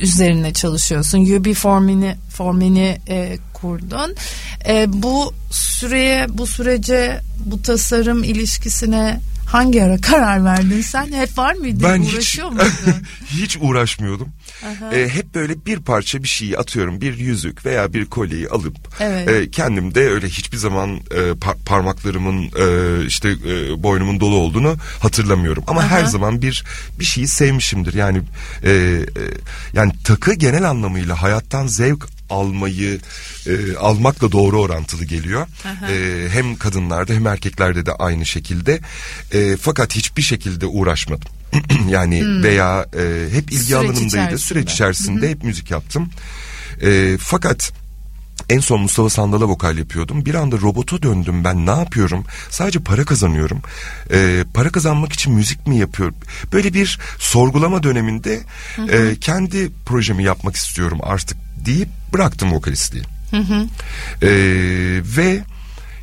üzerine 0.00 0.52
çalışıyorsun. 0.52 1.18
UB 1.18 1.54
formini 1.54 2.16
formini 2.30 3.00
e, 3.08 3.38
kurdun. 3.52 4.14
E, 4.68 4.86
bu 4.88 5.34
süreye, 5.50 6.26
bu 6.38 6.46
sürece, 6.46 7.20
bu 7.46 7.62
tasarım 7.62 8.24
ilişkisine 8.24 9.20
hangi 9.52 9.82
ara 9.84 10.00
karar 10.00 10.44
verdin 10.44 10.80
sen? 10.80 11.12
Hep 11.12 11.38
var 11.38 11.54
mıydı? 11.54 11.84
Ben 11.84 12.02
Uğraşıyor 12.02 12.50
hiç, 13.30 13.42
hiç 13.42 13.58
uğraşmıyordum. 13.60 14.28
E, 14.92 15.08
hep 15.08 15.34
böyle 15.34 15.66
bir 15.66 15.78
parça 15.78 16.22
bir 16.22 16.28
şeyi 16.28 16.58
atıyorum. 16.58 17.00
Bir 17.00 17.18
yüzük 17.18 17.66
veya 17.66 17.92
bir 17.92 18.06
kolyeyi 18.06 18.48
alıp 18.48 18.76
evet. 19.00 19.28
e, 19.28 19.50
kendim 19.50 19.94
de 19.94 20.00
öyle 20.00 20.28
hiçbir 20.28 20.56
zaman 20.56 20.90
e, 20.96 21.34
par 21.40 21.56
parmaklarımın 21.66 22.42
e, 22.42 23.06
işte 23.06 23.28
e, 23.28 23.82
boynumun 23.82 24.20
dolu 24.20 24.34
olduğunu 24.34 24.76
hatırlamıyorum. 25.00 25.64
Ama 25.66 25.80
Aha. 25.80 25.88
her 25.88 26.04
zaman 26.04 26.42
bir 26.42 26.64
bir 27.00 27.04
şeyi 27.04 27.28
sevmişimdir. 27.28 27.94
Yani 27.94 28.22
e, 28.64 28.70
e, 28.70 29.04
yani 29.72 29.92
takı 30.04 30.34
genel 30.34 30.70
anlamıyla 30.70 31.22
hayattan 31.22 31.66
zevk 31.66 32.19
almayı 32.30 33.00
e, 33.46 33.76
almakla 33.76 34.32
doğru 34.32 34.60
orantılı 34.60 35.04
geliyor. 35.04 35.46
E, 35.90 36.28
hem 36.28 36.56
kadınlarda 36.56 37.12
hem 37.12 37.26
erkeklerde 37.26 37.86
de 37.86 37.92
aynı 37.92 38.26
şekilde. 38.26 38.80
E, 39.32 39.56
fakat 39.56 39.96
hiçbir 39.96 40.22
şekilde 40.22 40.66
uğraşmadım. 40.66 41.28
yani 41.88 42.20
hmm. 42.20 42.42
veya 42.42 42.86
e, 42.98 43.28
hep 43.32 43.52
ilgi 43.52 43.64
süreç 43.64 43.72
alanımdaydı. 43.72 44.06
Içerisinde. 44.06 44.38
Süreç 44.38 44.72
içerisinde 44.72 45.20
Hı-hı. 45.20 45.30
hep 45.30 45.44
müzik 45.44 45.70
yaptım. 45.70 46.10
E, 46.82 47.16
fakat 47.20 47.72
en 48.50 48.60
son 48.60 48.80
Mustafa 48.80 49.10
Sandal'a 49.10 49.48
vokal 49.48 49.78
yapıyordum. 49.78 50.26
Bir 50.26 50.34
anda 50.34 50.56
robota 50.60 51.02
döndüm 51.02 51.44
ben 51.44 51.66
ne 51.66 51.70
yapıyorum? 51.70 52.24
Sadece 52.50 52.78
para 52.78 53.04
kazanıyorum. 53.04 53.62
Ee, 54.12 54.44
para 54.54 54.70
kazanmak 54.70 55.12
için 55.12 55.32
müzik 55.32 55.66
mi 55.66 55.76
yapıyorum? 55.76 56.14
Böyle 56.52 56.74
bir 56.74 56.98
sorgulama 57.18 57.82
döneminde 57.82 58.40
e, 58.90 59.16
kendi 59.20 59.70
projemi 59.86 60.24
yapmak 60.24 60.56
istiyorum 60.56 60.98
artık 61.02 61.38
deyip 61.64 61.88
bıraktım 62.12 62.52
vokalistliği. 62.52 63.04
Hı 63.30 63.36
hı. 63.36 63.66
Ee, 64.22 64.28
ve 65.16 65.44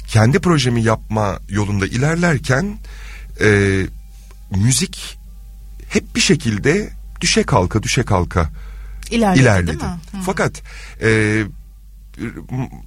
kendi 0.07 0.39
projemi 0.39 0.83
yapma 0.83 1.39
yolunda 1.49 1.87
ilerlerken 1.87 2.77
e, 3.41 3.81
müzik 4.55 5.17
hep 5.89 6.15
bir 6.15 6.19
şekilde 6.21 6.89
düşe 7.21 7.43
kalka 7.43 7.83
düşe 7.83 8.03
kalka 8.03 8.49
İlerledi, 9.11 9.41
ilerledi. 9.41 9.83
Fakat 10.25 10.61
e, 11.01 11.43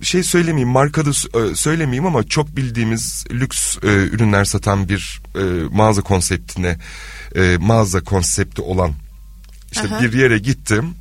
şey 0.02 0.22
söylemeyeyim 0.22 0.68
markada 0.68 1.10
e, 1.10 1.54
söylemeyeyim 1.54 2.06
ama 2.06 2.22
çok 2.22 2.56
bildiğimiz 2.56 3.24
lüks 3.30 3.76
e, 3.76 3.86
ürünler 3.86 4.44
satan 4.44 4.88
bir 4.88 5.22
e, 5.34 5.42
mağaza 5.70 6.02
konseptine 6.02 6.78
e, 7.36 7.56
mağaza 7.60 8.00
konsepti 8.00 8.62
olan 8.62 8.92
işte 9.72 9.88
Aha. 9.88 10.02
bir 10.02 10.12
yere 10.12 10.38
gittim 10.38 10.94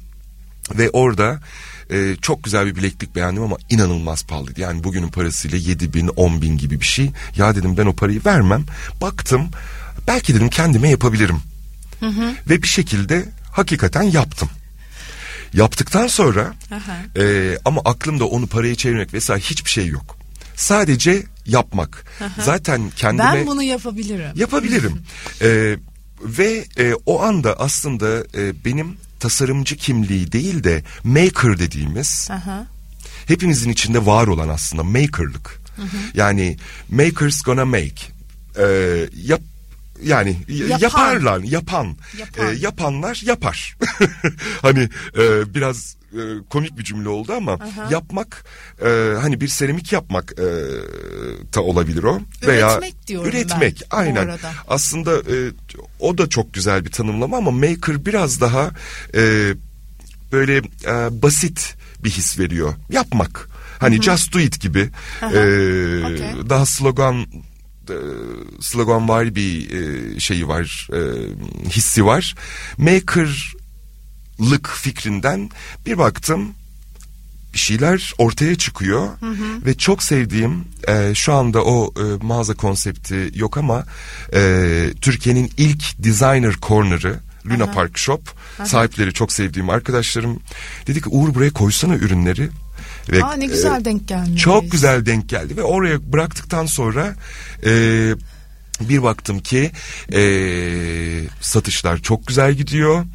ve 0.78 0.90
orada 0.90 1.40
e, 1.92 2.16
çok 2.22 2.44
güzel 2.44 2.66
bir 2.66 2.76
bileklik 2.76 3.16
beğendim 3.16 3.44
ama 3.44 3.58
inanılmaz 3.70 4.24
pahalıydı. 4.24 4.62
Yani 4.62 4.84
bugünün 4.84 5.08
parasıyla 5.08 5.58
7 5.58 5.94
bin 5.94 6.08
10 6.08 6.42
bin 6.42 6.58
gibi 6.58 6.80
bir 6.80 6.86
şey. 6.86 7.12
Ya 7.36 7.56
dedim 7.56 7.78
ben 7.78 7.86
o 7.86 7.94
parayı 7.94 8.22
vermem. 8.26 8.66
Baktım 9.02 9.50
belki 10.08 10.36
dedim 10.36 10.50
kendime 10.50 10.90
yapabilirim. 10.90 11.42
Ve 12.50 12.64
bir 12.64 12.68
şekilde 12.68 13.26
hakikaten 13.52 14.02
yaptım. 14.02 14.50
Yaptıktan 15.54 16.08
sonra 16.08 16.54
Aha. 16.72 17.22
e, 17.24 17.58
ama 17.66 17.82
aklımda 17.86 18.26
onu 18.26 18.48
paraya 18.48 18.76
çevirmek 18.76 19.14
vesaire 19.14 19.42
hiçbir 19.42 19.70
şey 19.70 19.88
yok. 19.88 20.18
Sadece 20.56 21.24
yapmak. 21.46 22.06
Zaten 22.42 22.92
kendime 22.96 23.34
Ben 23.34 23.48
bunu 23.48 23.64
yapabilirim. 23.64 24.32
yapabilirim. 24.36 25.02
E, 25.42 25.78
ve 26.24 26.66
e, 26.78 26.94
o 27.06 27.22
anda 27.22 27.60
aslında 27.60 28.24
e, 28.38 28.66
benim 28.66 28.98
tasarımcı 29.20 29.76
kimliği 29.76 30.32
değil 30.32 30.64
de 30.64 30.84
maker 31.04 31.60
dediğimiz 31.60 32.28
Aha. 32.32 32.66
hepimizin 33.28 33.70
içinde 33.70 34.06
var 34.06 34.28
olan 34.28 34.50
aslında 34.50 34.84
makerlık. 34.84 35.60
Yani 36.14 36.58
makers 36.90 37.42
gonna 37.42 37.66
make. 37.66 37.96
E, 38.58 38.66
yap 39.16 39.42
yani 40.04 40.38
Yapan. 40.48 40.80
yaparlar, 40.80 41.40
yapan, 41.40 41.96
Yapan. 42.18 42.48
E, 42.48 42.56
yapanlar 42.60 43.22
yapar. 43.26 43.78
hani 44.62 44.90
e, 45.18 45.54
biraz 45.56 45.96
e, 46.14 46.22
komik 46.50 46.78
bir 46.78 46.84
cümle 46.84 47.10
oldu 47.10 47.34
ama 47.34 47.58
yapmak 47.92 48.46
e, 48.82 49.14
hani 49.22 49.42
bir 49.42 49.48
seramik 49.48 49.94
yapmak 49.94 50.32
e, 50.32 50.46
da 51.56 51.62
olabilir 51.62 52.04
o 52.04 52.22
veya 52.48 52.72
Üretmek 52.72 53.08
diyorum 53.08 53.32
ben 53.34 53.38
üretmek 53.38 53.82
bu 53.92 53.96
aynen. 53.96 54.38
Aslında 54.68 55.18
e, 55.18 55.36
o 56.00 56.18
da 56.18 56.30
çok 56.30 56.54
güzel 56.54 56.86
bir 56.86 56.92
tanımlama 56.92 57.38
ama 57.38 57.52
maker 57.52 58.06
biraz 58.06 58.42
daha 58.42 58.72
e, 59.16 59.54
böyle 60.32 60.58
e, 60.58 61.22
basit 61.22 61.76
bir 62.04 62.10
his 62.10 62.40
veriyor. 62.40 62.74
Yapmak. 62.90 63.50
Hani 63.80 64.02
just 64.02 64.34
do 64.34 64.40
it 64.40 64.62
gibi. 64.62 64.90
E, 65.22 65.26
Okey. 65.26 66.50
Daha 66.50 66.66
slogan 66.66 67.26
e, 67.90 67.98
slogan 68.62 69.10
var 69.10 69.36
bir 69.36 69.72
e, 69.72 70.20
şeyi 70.20 70.48
var 70.48 70.88
e, 70.94 71.00
hissi 71.70 72.06
var. 72.06 72.36
Makerlık 72.78 74.68
fikrinden 74.68 75.50
bir 75.86 75.98
baktım 75.98 76.54
bir 77.54 77.60
şeyler 77.60 78.14
ortaya 78.18 78.56
çıkıyor. 78.56 79.08
Ve 79.66 79.78
çok 79.78 80.04
sevdiğim 80.04 80.66
e, 80.88 81.16
şu 81.16 81.34
anda 81.34 81.64
o 81.64 81.94
e, 81.98 82.26
mağaza 82.26 82.54
konsepti 82.54 83.32
yok 83.36 83.58
ama 83.58 83.86
e, 84.34 84.94
Türkiye'nin 85.02 85.52
ilk 85.58 86.04
designer 86.04 86.56
corner'ı 86.62 87.20
Luna 87.46 87.72
Park 87.72 87.98
Shop. 87.98 88.22
Sahipleri 88.66 89.14
çok 89.14 89.32
sevdiğim 89.32 89.70
arkadaşlarım. 89.70 90.40
Dedi 90.88 91.02
ki 91.02 91.10
Uğur 91.10 91.36
buraya 91.36 91.52
koysana 91.52 91.96
ürünleri 91.96 92.50
ve 93.12 93.24
Aa 93.24 93.34
ne 93.34 93.46
güzel 93.46 93.82
e, 93.82 93.86
denk 93.86 94.08
gelmiş. 94.08 94.44
çok 94.44 94.72
güzel 94.72 95.06
denk 95.06 95.30
geldi 95.30 95.58
ve 95.58 95.64
oraya 95.64 96.14
bıraktıktan 96.14 96.66
sonra 96.66 97.16
e, 97.66 97.72
bir 98.82 99.04
baktım 99.04 99.40
ki 99.40 99.72
e, 100.14 100.22
satışlar 101.42 101.98
çok 101.98 102.28
güzel 102.28 102.54
gidiyor. 102.54 103.06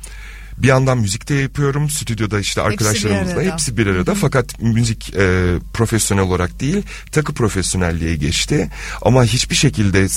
Bir 0.58 0.68
yandan 0.68 0.98
müzik 0.98 1.28
de 1.28 1.34
yapıyorum. 1.34 1.90
Stüdyoda 1.90 2.40
işte 2.40 2.60
bir 2.60 2.66
arkadaşlarımızla 2.66 3.38
arada. 3.40 3.52
hepsi 3.52 3.76
bir 3.76 3.86
arada. 3.86 4.14
Fakat 4.14 4.62
müzik 4.62 5.16
e, 5.16 5.54
profesyonel 5.72 6.24
olarak 6.24 6.60
değil, 6.60 6.82
takı 7.12 7.34
profesyonelliğe 7.34 8.16
geçti. 8.16 8.70
Ama 9.02 9.24
hiçbir 9.24 9.54
şekilde 9.54 10.08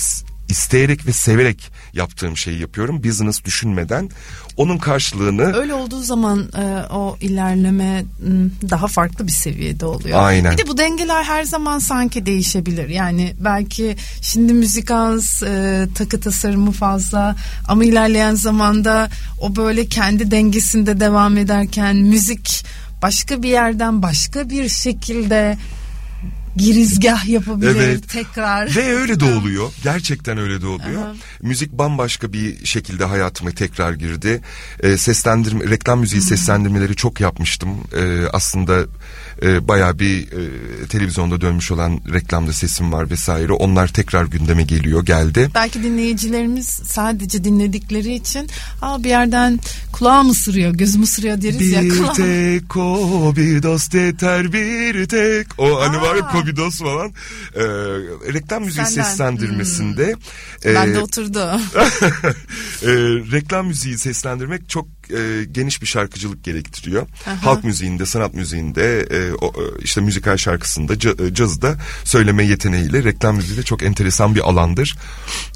isteyerek 0.50 1.08
ve 1.08 1.14
severek 1.14 1.72
yaptığım 1.94 2.38
şeyi 2.38 2.60
yapıyorum. 2.60 3.04
Business 3.04 3.44
düşünmeden. 3.44 4.10
Onun 4.58 4.78
karşılığını 4.78 5.54
Öyle 5.54 5.74
olduğu 5.74 6.02
zaman 6.02 6.50
e, 6.58 6.94
o 6.94 7.18
ilerleme 7.22 8.02
m, 8.02 8.50
daha 8.70 8.88
farklı 8.88 9.28
bir 9.28 9.32
seviyede 9.32 9.86
oluyor. 9.86 10.20
Aynen. 10.24 10.52
Bir 10.52 10.58
de 10.58 10.68
bu 10.68 10.78
dengeler 10.78 11.24
her 11.24 11.44
zaman 11.44 11.80
sanki 11.80 12.26
değişebilir. 12.26 12.90
Yani 12.90 13.34
belki 13.40 13.96
şimdi 14.22 14.54
müzik 14.54 14.92
az, 14.92 15.44
e, 15.44 15.88
takı 15.96 16.20
tasarımı 16.20 16.72
fazla 16.72 17.36
ama 17.68 17.86
ilerleyen 17.86 18.36
zamanda 18.36 19.10
o 19.42 19.56
böyle 19.56 19.86
kendi 19.86 20.32
dengesinde 20.32 21.00
devam 21.00 21.38
ederken 21.38 21.96
müzik 21.96 22.66
başka 23.02 23.44
bir 23.44 23.50
yerden 23.50 24.02
başka 24.02 24.50
bir 24.50 24.70
şekilde 24.70 25.58
girizgah 26.58 27.30
yapabilir 27.30 27.76
Evet. 27.76 28.10
tekrar. 28.10 28.76
Ve 28.76 28.96
öyle 28.96 29.20
de 29.20 29.26
oluyor. 29.26 29.72
Gerçekten 29.84 30.38
öyle 30.38 30.62
de 30.62 30.67
oluyor. 30.67 31.02
Aha. 31.02 31.15
Müzik 31.41 31.72
bambaşka 31.72 32.34
bir 32.34 32.65
şekilde 32.65 33.06
hayatıma 33.06 33.52
tekrar 33.52 33.93
girdi. 33.93 34.41
Ee, 34.84 34.98
seslendirme, 34.98 35.70
reklam 35.70 36.00
müziği 36.00 36.22
seslendirmeleri 36.22 36.96
çok 36.96 37.22
yapmıştım. 37.22 37.70
Ee, 37.98 38.26
aslında 38.34 38.86
e, 39.41 39.67
bayağı 39.67 40.00
bir 40.00 40.21
e, 40.21 40.88
televizyonda 40.88 41.41
dönmüş 41.41 41.71
olan 41.71 42.02
reklamda 42.13 42.54
sesim 42.54 42.91
var 42.91 43.10
vesaire. 43.10 43.54
Onlar 43.54 43.88
tekrar 43.88 44.26
gündeme 44.26 44.63
geliyor, 44.63 45.06
geldi. 45.06 45.52
Belki 45.56 45.84
dinleyicilerimiz 45.84 46.67
sadece 46.67 47.43
dinledikleri 47.43 48.13
için 48.13 48.50
Aa, 48.82 49.04
bir 49.04 49.10
yerden 49.10 49.60
kulağım 49.91 50.30
ısırıyor, 50.30 50.73
gözüm 50.73 51.04
ısırıyor 51.04 51.41
deriz 51.41 51.71
ya. 51.71 51.82
Bir 51.82 52.06
tek 52.15 52.78
o 52.78 53.34
bir 53.36 53.63
dost 53.63 53.93
yeter 53.93 54.54
bir 54.54 55.06
tek. 55.06 55.47
O 55.60 55.82
hani 55.82 56.02
var 56.02 56.15
ya 56.15 56.23
Aa. 56.23 56.32
Kobidos 56.32 56.80
falan. 56.80 57.13
Ee, 57.56 57.63
reklam 58.34 58.63
müziği 58.63 58.86
Senden. 58.86 59.04
seslendirmesinde. 59.04 60.15
Ben 60.65 60.88
e, 60.88 60.93
de 60.93 61.00
oturdu. 61.00 61.39
e, 62.84 62.91
reklam 63.32 63.67
müziği 63.67 63.97
seslendirmek 63.97 64.69
çok 64.69 64.97
e, 65.12 65.43
geniş 65.52 65.82
bir 65.82 65.88
şarkıcılık 65.88 66.43
gerektiriyor. 66.43 67.08
Aha. 67.28 67.46
Halk 67.46 67.63
müziğinde, 67.63 68.06
sanat 68.06 68.34
müziğinde, 68.34 69.00
e, 69.02 69.34
o, 69.41 69.48
e, 69.48 69.63
işte 69.84 70.02
müzikal 70.02 70.38
şarkısında, 70.38 70.93
e, 71.28 71.34
cazda 71.34 71.76
söyleme 72.04 72.43
yeteneğiyle 72.46 73.04
reklam 73.04 73.36
müziği 73.36 73.58
de 73.58 73.63
çok 73.63 73.84
enteresan 73.84 74.36
bir 74.36 74.50
alandır. 74.50 74.98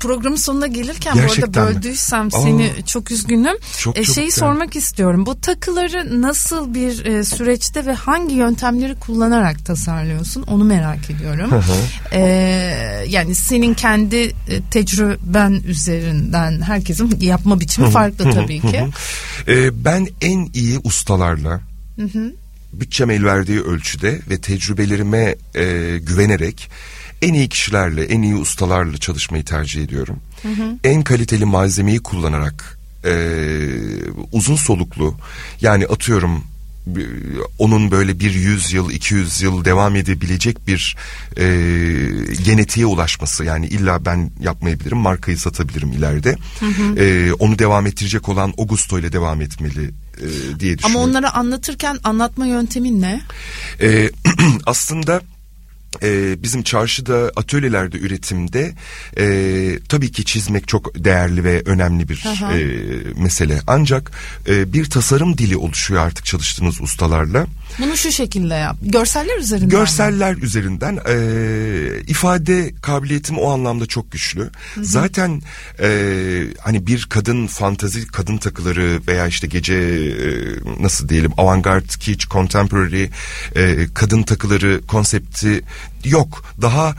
Programın 0.01 0.35
sonuna 0.35 0.67
gelirken 0.67 1.13
bu 1.13 1.17
Gerçekten 1.21 1.61
arada 1.61 1.69
mi? 1.69 1.75
böldüysem 1.75 2.27
Aa. 2.27 2.41
seni 2.41 2.71
çok 2.85 3.11
üzgünüm. 3.11 3.55
Çok 3.77 3.97
E, 3.97 4.03
çok 4.03 4.15
şeyi 4.15 4.23
yani. 4.23 4.31
sormak 4.31 4.75
istiyorum. 4.75 5.25
Bu 5.25 5.41
takıları 5.41 6.21
nasıl 6.21 6.73
bir 6.73 7.05
e, 7.05 7.23
süreçte 7.23 7.85
ve 7.85 7.93
hangi 7.93 8.35
yöntemleri 8.35 8.95
kullanarak 8.95 9.65
tasarlıyorsun? 9.65 10.41
Onu 10.43 10.63
merak 10.63 11.09
ediyorum. 11.09 11.51
E, 12.11 12.19
yani 13.07 13.35
senin 13.35 13.73
kendi 13.73 14.15
e, 14.15 14.33
tecrüben 14.71 15.51
üzerinden 15.67 16.61
herkesin 16.61 17.17
yapma 17.21 17.59
biçimi 17.59 17.89
farklı 17.91 18.31
tabii 18.31 18.59
ki. 18.61 18.85
E, 19.47 19.85
ben 19.85 20.07
en 20.21 20.49
iyi 20.53 20.79
ustalarla 20.83 21.61
bütçem 22.73 23.09
el 23.09 23.25
verdiği 23.25 23.61
ölçüde 23.61 24.19
ve 24.29 24.37
tecrübelerime 24.37 25.35
e, 25.55 25.97
güvenerek 26.01 26.69
en 27.21 27.33
iyi 27.33 27.49
kişilerle, 27.49 28.03
en 28.03 28.21
iyi 28.21 28.35
ustalarla 28.35 28.97
çalışmayı 28.97 29.45
tercih 29.45 29.83
ediyorum. 29.83 30.19
En 30.83 31.03
kaliteli 31.03 31.45
malzemeyi 31.45 31.99
kullanarak 31.99 32.79
e, 33.05 33.13
uzun 34.31 34.55
soluklu 34.55 35.15
yani 35.61 35.85
atıyorum 35.85 36.43
onun 37.57 37.91
böyle 37.91 38.19
bir 38.19 38.31
100 38.31 38.73
yıl 38.73 38.91
200 38.91 39.41
yıl 39.41 39.65
devam 39.65 39.95
edebilecek 39.95 40.67
bir 40.67 40.95
e, 41.37 41.43
genetiğe 42.43 42.85
ulaşması 42.85 43.43
yani 43.43 43.67
illa 43.67 44.05
ben 44.05 44.31
yapmayabilirim 44.39 44.97
markayı 44.97 45.37
satabilirim 45.37 45.91
ileride 45.91 46.35
E, 46.97 47.33
onu 47.33 47.59
devam 47.59 47.87
ettirecek 47.87 48.29
olan 48.29 48.53
Augusto 48.57 48.99
ile 48.99 49.13
devam 49.13 49.41
etmeli 49.41 49.91
e, 50.17 50.59
diye 50.59 50.77
düşünüyorum. 50.77 50.83
Ama 50.83 50.99
onlara 50.99 51.33
anlatırken 51.33 51.99
anlatma 52.03 52.45
yöntemin 52.45 53.01
ne? 53.01 53.21
Ee, 53.81 54.09
aslında 54.65 55.21
e, 56.03 56.43
bizim 56.43 56.63
çarşıda 56.63 57.31
atölyelerde 57.35 57.97
üretimde 57.97 58.73
e, 59.17 59.79
tabii 59.89 60.11
ki 60.11 60.25
çizmek 60.25 60.67
çok 60.67 61.03
değerli 61.03 61.43
ve 61.43 61.61
önemli 61.65 62.09
bir 62.09 62.23
Aha. 62.27 62.57
e, 62.57 62.65
mesele. 63.15 63.61
Ancak 63.67 64.11
e, 64.47 64.73
bir 64.73 64.85
tasarım 64.85 65.37
dili 65.37 65.57
oluşuyor 65.57 66.01
artık 66.01 66.25
çalıştığınız 66.25 66.81
ustalarla. 66.81 67.47
Bunu 67.79 67.97
şu 67.97 68.11
şekilde 68.11 68.53
yap. 68.53 68.77
Görseller 68.81 69.37
üzerinden. 69.37 69.67
mi? 69.67 69.71
Görseller 69.71 70.35
üzerinden 70.35 70.99
e, 71.09 71.15
ifade 72.07 72.73
kabiliyetim 72.81 73.37
o 73.37 73.51
anlamda 73.51 73.85
çok 73.85 74.11
güçlü. 74.11 74.49
Zaten 74.81 75.41
e, 75.79 75.89
hani 76.59 76.87
bir 76.87 77.07
kadın 77.09 77.47
fantazi 77.47 78.07
kadın 78.07 78.37
takıları 78.37 79.01
veya 79.07 79.27
işte 79.27 79.47
gece 79.47 79.73
e, 79.73 80.27
nasıl 80.83 81.09
diyelim 81.09 81.31
avantgard, 81.37 81.89
kitsch, 81.99 82.29
contemporary 82.29 83.09
e, 83.55 83.87
kadın 83.93 84.23
takıları 84.23 84.81
konsepti 84.87 85.61
yok. 86.03 86.43
Daha 86.61 86.95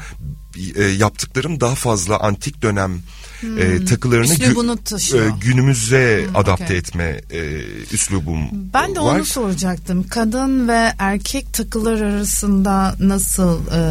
e, 0.76 0.84
yaptıklarım 0.84 1.60
daha 1.60 1.74
fazla 1.74 2.18
antik 2.20 2.62
dönem 2.62 3.02
hmm. 3.40 3.58
e, 3.58 3.84
takılarını 3.84 4.34
gü- 4.34 5.16
e, 5.16 5.30
günümüze 5.40 6.24
hmm, 6.26 6.36
adapte 6.36 6.64
okay. 6.64 6.76
etme 6.76 7.20
e, 7.30 7.60
üslubum 7.92 8.38
Ben 8.74 8.94
de 8.94 9.00
var. 9.00 9.16
onu 9.16 9.24
soracaktım. 9.24 10.06
Kadın 10.08 10.68
ve 10.68 10.92
erkek 10.98 11.52
takılar 11.52 12.00
arasında 12.00 12.96
nasıl 13.00 13.60
e, 13.66 13.82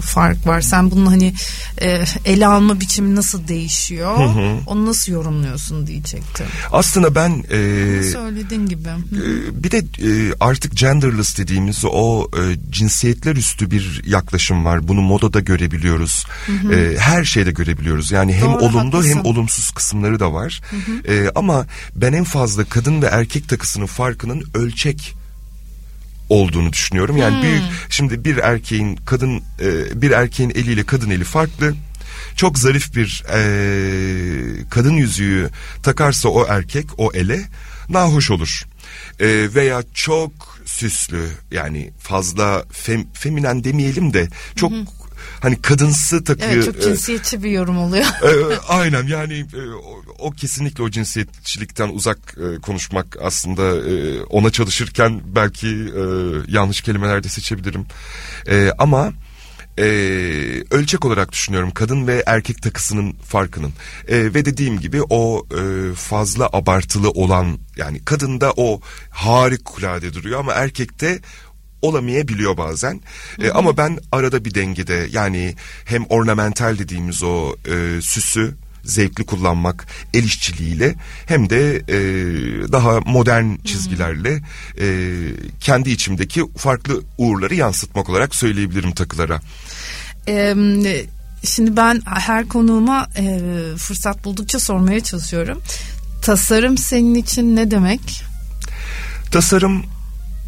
fark 0.00 0.46
var? 0.46 0.60
Sen 0.60 0.90
bunun 0.90 1.06
hani 1.06 1.34
e, 1.82 2.04
ele 2.24 2.46
alma 2.46 2.80
biçimi 2.80 3.14
nasıl 3.16 3.48
değişiyor? 3.48 4.18
Hı 4.18 4.40
hı. 4.40 4.58
Onu 4.66 4.86
nasıl 4.86 5.12
yorumluyorsun 5.12 5.86
diyecektim. 5.86 6.46
Aslında 6.72 7.14
ben 7.14 7.44
e, 7.50 8.02
söylediğin 8.12 8.66
gibi. 8.66 8.88
E, 8.88 9.62
bir 9.64 9.70
de 9.70 9.78
e, 9.78 10.34
artık 10.40 10.76
genderless 10.76 11.38
dediğimiz 11.38 11.84
o 11.84 12.28
e, 12.36 12.70
cinsiyetler 12.70 13.36
üstü 13.36 13.70
bir 13.70 14.02
yaklaşım 14.06 14.64
var. 14.64 14.88
Bunu 14.88 15.00
modada 15.00 15.40
görebiliyoruz. 15.72 16.26
Hı 16.46 16.52
hı. 16.52 16.74
E, 16.74 16.98
her 16.98 17.24
şeyde 17.24 17.50
görebiliyoruz. 17.50 18.10
Yani 18.10 18.34
hem 18.34 18.46
Doğru, 18.46 18.58
olumlu 18.58 18.78
haklısın. 18.78 19.10
hem 19.10 19.24
olumsuz 19.24 19.70
kısımları 19.70 20.20
da 20.20 20.32
var. 20.32 20.60
Hı 20.70 20.76
hı. 20.76 21.12
E, 21.12 21.30
ama 21.34 21.66
ben 21.94 22.12
en 22.12 22.24
fazla 22.24 22.64
kadın 22.64 23.02
ve 23.02 23.06
erkek 23.06 23.48
takısının 23.48 23.86
farkının 23.86 24.44
ölçek 24.54 25.14
olduğunu 26.28 26.72
düşünüyorum. 26.72 27.16
Yani 27.16 27.36
hmm. 27.36 27.42
büyük 27.42 27.62
şimdi 27.90 28.24
bir 28.24 28.36
erkeğin 28.36 28.96
kadın 28.96 29.42
e, 29.60 30.02
bir 30.02 30.10
erkeğin 30.10 30.50
eliyle 30.50 30.84
kadın 30.84 31.10
eli 31.10 31.24
farklı. 31.24 31.74
Çok 32.36 32.58
zarif 32.58 32.94
bir 32.96 33.24
e, 33.28 33.40
kadın 34.70 34.92
yüzüğü 34.92 35.50
takarsa 35.82 36.28
o 36.28 36.46
erkek 36.48 36.86
o 36.98 37.12
ele 37.14 37.40
nahoş 37.88 38.30
olur. 38.30 38.62
E, 39.20 39.26
veya 39.54 39.82
çok 39.94 40.58
süslü 40.64 41.28
yani 41.50 41.90
fazla 41.98 42.64
fem, 42.72 43.04
feminen 43.12 43.64
demeyelim 43.64 44.12
de 44.12 44.28
çok 44.56 44.72
hı 44.72 44.76
hı 44.76 45.01
hani 45.40 45.62
kadınsı 45.62 46.24
takıyor. 46.24 46.52
Evet 46.52 46.64
çok 46.64 46.82
cinsiyetçi 46.82 47.42
bir 47.42 47.50
yorum 47.50 47.78
oluyor. 47.78 48.04
e, 48.22 48.58
aynen 48.68 49.06
yani 49.06 49.34
e, 49.54 49.70
o, 49.74 50.02
o 50.18 50.30
kesinlikle 50.30 50.82
o 50.82 50.90
cinsiyetçilikten 50.90 51.88
uzak 51.88 52.18
e, 52.18 52.60
konuşmak 52.60 53.16
aslında 53.22 53.90
e, 53.90 54.22
ona 54.22 54.50
çalışırken 54.50 55.20
belki 55.24 55.68
e, 55.68 56.02
yanlış 56.48 56.80
kelimeler 56.80 57.24
de 57.24 57.28
seçebilirim. 57.28 57.86
E, 58.48 58.70
ama 58.78 59.12
e, 59.78 59.84
ölçek 60.70 61.04
olarak 61.04 61.32
düşünüyorum 61.32 61.70
kadın 61.70 62.06
ve 62.06 62.22
erkek 62.26 62.62
takısının 62.62 63.12
farkının 63.12 63.72
e, 64.08 64.34
ve 64.34 64.44
dediğim 64.44 64.80
gibi 64.80 65.02
o 65.10 65.46
e, 65.50 65.94
fazla 65.94 66.48
abartılı 66.52 67.10
olan 67.10 67.58
yani 67.76 68.04
kadında 68.04 68.52
o 68.56 68.80
harikulade 69.10 70.14
duruyor 70.14 70.40
ama 70.40 70.52
erkekte 70.52 71.20
olamayabiliyor 71.82 72.56
bazen. 72.56 73.00
E, 73.42 73.50
ama 73.50 73.76
ben 73.76 73.98
arada 74.12 74.44
bir 74.44 74.54
dengede 74.54 75.08
yani 75.10 75.54
hem 75.84 76.04
ornamental 76.04 76.78
dediğimiz 76.78 77.22
o 77.22 77.56
e, 77.66 78.00
süsü 78.02 78.54
zevkli 78.84 79.26
kullanmak 79.26 79.86
el 80.14 80.24
işçiliğiyle 80.24 80.94
hem 81.26 81.50
de 81.50 81.76
e, 81.76 81.98
daha 82.72 83.00
modern 83.00 83.56
çizgilerle 83.64 84.42
e, 84.80 85.16
kendi 85.60 85.90
içimdeki 85.90 86.44
farklı 86.56 87.02
uğurları 87.18 87.54
yansıtmak 87.54 88.08
olarak 88.08 88.34
söyleyebilirim 88.34 88.92
takılara. 88.92 89.40
Ee, 90.28 90.54
şimdi 91.44 91.76
ben 91.76 92.02
her 92.04 92.48
konuğuma 92.48 93.08
e, 93.16 93.40
fırsat 93.76 94.24
buldukça 94.24 94.58
sormaya 94.58 95.00
çalışıyorum. 95.00 95.62
Tasarım 96.22 96.78
senin 96.78 97.14
için 97.14 97.56
ne 97.56 97.70
demek? 97.70 98.22
Tasarım 99.30 99.84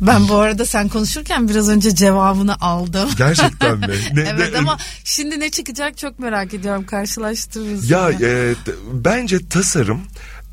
ben 0.01 0.29
bu 0.29 0.37
arada 0.37 0.67
sen 0.67 0.89
konuşurken 0.89 1.49
biraz 1.49 1.69
önce 1.69 1.95
cevabını 1.95 2.61
aldım. 2.61 3.09
Gerçekten 3.19 3.79
mi? 3.79 3.87
Ne, 4.15 4.21
evet 4.21 4.53
ne, 4.53 4.59
ama 4.59 4.79
şimdi 5.05 5.41
ne 5.41 5.51
çıkacak 5.51 5.99
çok 5.99 6.19
merak 6.19 6.55
ediyorum. 6.55 6.87
Karşılaştırırız. 6.87 7.91
Ya 7.91 8.11
e, 8.11 8.55
bence 8.93 9.49
tasarım 9.49 10.01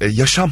e, 0.02 0.08
yaşam. 0.08 0.52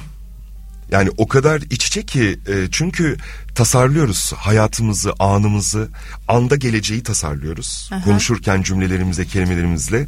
Yani 0.91 1.09
o 1.17 1.27
kadar 1.27 1.61
iç 1.61 1.87
içe 1.87 2.03
ki 2.03 2.39
e, 2.47 2.67
çünkü 2.71 3.17
tasarlıyoruz 3.55 4.33
hayatımızı, 4.33 5.13
anımızı, 5.19 5.89
anda 6.27 6.55
geleceği 6.55 7.03
tasarlıyoruz. 7.03 7.89
Aha. 7.93 8.03
Konuşurken 8.03 8.61
cümlelerimizle, 8.63 9.25
kelimelerimizle. 9.25 10.07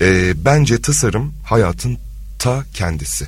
E, 0.00 0.32
bence 0.44 0.82
tasarım 0.82 1.34
hayatın 1.44 1.98
ta 2.38 2.64
kendisi. 2.74 3.26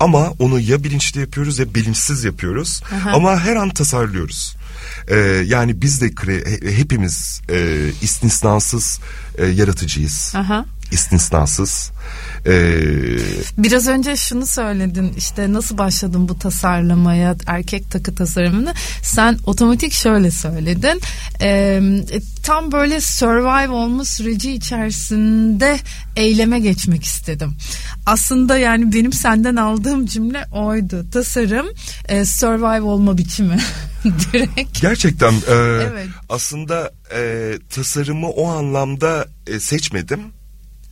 Ama 0.00 0.30
onu 0.38 0.60
ya 0.60 0.84
bilinçli 0.84 1.20
yapıyoruz 1.20 1.58
ya 1.58 1.74
bilinçsiz 1.74 2.24
yapıyoruz. 2.24 2.82
Aha. 2.94 3.10
Ama 3.10 3.40
her 3.40 3.56
an 3.56 3.70
tasarlıyoruz. 3.70 4.56
Ee, 5.08 5.16
yani 5.46 5.82
biz 5.82 6.00
de 6.00 6.06
hepimiz 6.70 7.40
e, 7.50 7.88
istisnasız 8.02 9.00
e, 9.38 9.46
yaratıcıyız. 9.46 10.32
Aha. 10.36 10.64
İstisnasız. 10.90 11.90
Ee, 12.46 12.72
Biraz 13.58 13.88
önce 13.88 14.16
şunu 14.16 14.46
söyledin 14.46 15.14
işte 15.16 15.52
nasıl 15.52 15.78
başladın 15.78 16.28
bu 16.28 16.38
tasarlamaya 16.38 17.36
erkek 17.46 17.90
takı 17.90 18.14
tasarımını? 18.14 18.74
Sen 19.02 19.38
otomatik 19.46 19.92
şöyle 19.92 20.30
söyledin 20.30 21.00
ee, 21.40 21.80
tam 22.42 22.72
böyle 22.72 23.00
survive 23.00 23.72
olma 23.72 24.04
süreci 24.04 24.52
içerisinde 24.52 25.78
eyleme 26.16 26.60
geçmek 26.60 27.04
istedim. 27.04 27.52
Aslında 28.06 28.58
yani 28.58 28.92
benim 28.92 29.12
senden 29.12 29.56
aldığım 29.56 30.06
cümle 30.06 30.44
oydu. 30.52 31.06
Tasarım 31.12 31.66
e, 32.08 32.24
survive 32.24 32.80
olma 32.80 33.18
biçimi 33.18 33.58
direkt. 34.04 34.80
Gerçekten 34.80 35.32
e, 35.32 35.54
evet. 35.92 36.08
aslında 36.28 36.92
e, 37.14 37.52
tasarımı 37.70 38.28
o 38.28 38.48
anlamda 38.48 39.28
e, 39.46 39.60
seçmedim 39.60 40.20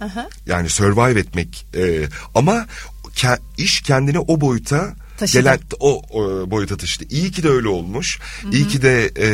Aha. 0.00 0.28
Yani 0.46 0.68
survive 0.68 1.20
etmek 1.20 1.66
e, 1.76 2.08
ama 2.34 2.66
ke, 3.14 3.38
iş 3.58 3.80
kendini 3.80 4.18
o 4.18 4.40
boyuta 4.40 4.94
Taşıdı. 5.18 5.38
gelen 5.38 5.58
o, 5.80 6.02
o 6.10 6.50
boyuta 6.50 6.76
taşıdı. 6.76 7.04
İyi 7.10 7.30
ki 7.32 7.42
de 7.42 7.48
öyle 7.48 7.68
olmuş. 7.68 8.18
Hı-hı. 8.42 8.50
İyi 8.52 8.68
ki 8.68 8.82
de 8.82 9.12
e, 9.18 9.28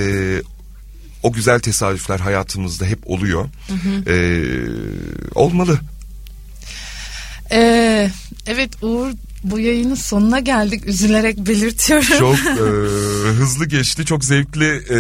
o 1.23 1.33
güzel 1.33 1.61
tesadüfler 1.61 2.21
hayatımızda 2.21 2.85
hep 2.87 2.99
oluyor. 3.11 3.45
Hı 3.69 4.11
E, 4.13 4.17
olmalı. 5.35 5.79
Ee, 7.53 8.11
evet 8.47 8.83
Uğur 8.83 9.11
bu 9.45 9.59
yayının 9.59 9.95
sonuna 9.95 10.41
geldik. 10.41 10.87
Üzülerek 10.87 11.39
belirtiyorum. 11.39 12.19
Çok 12.19 12.35
e, 12.47 12.63
hızlı 13.29 13.67
geçti. 13.67 14.05
Çok 14.05 14.25
zevkli 14.25 14.67
e, 14.67 14.99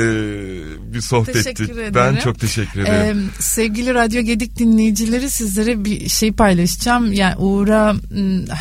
bir 0.95 1.01
sohbetti. 1.01 1.33
Teşekkür 1.33 1.79
ederim. 1.79 1.95
Ben 1.95 2.17
çok 2.17 2.41
teşekkür 2.41 2.81
ederim. 2.81 3.31
Ee, 3.39 3.43
sevgili 3.43 3.95
Radyo 3.95 4.23
Gedik 4.23 4.59
dinleyicileri 4.59 5.31
sizlere 5.31 5.85
bir 5.85 6.09
şey 6.09 6.33
paylaşacağım. 6.33 7.13
Yani 7.13 7.37
Uğur'a 7.37 7.95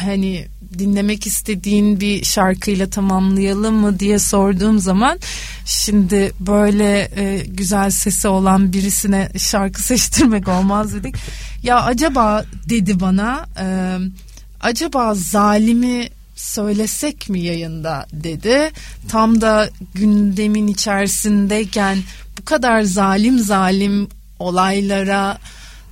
hani 0.03 0.47
dinlemek 0.79 1.27
istediğin 1.27 1.99
bir 1.99 2.23
şarkıyla 2.23 2.89
tamamlayalım 2.89 3.75
mı 3.75 3.99
diye 3.99 4.19
sorduğum 4.19 4.79
zaman 4.79 5.19
şimdi 5.65 6.31
böyle 6.39 7.11
e, 7.15 7.45
güzel 7.47 7.89
sesi 7.89 8.27
olan 8.27 8.73
birisine 8.73 9.29
şarkı 9.37 9.83
seçtirmek 9.83 10.47
olmaz 10.47 10.93
dedik. 10.93 11.15
Ya 11.63 11.81
acaba 11.81 12.45
dedi 12.69 12.99
bana 12.99 13.45
e, 13.59 13.65
acaba 14.61 15.13
zalimi 15.15 16.09
söylesek 16.35 17.29
mi 17.29 17.39
yayında 17.39 18.05
dedi. 18.13 18.71
Tam 19.09 19.41
da 19.41 19.69
gündemin 19.93 20.67
içerisindeyken 20.67 21.97
bu 22.39 22.45
kadar 22.45 22.81
zalim 22.81 23.39
zalim 23.39 24.07
olaylara 24.39 25.37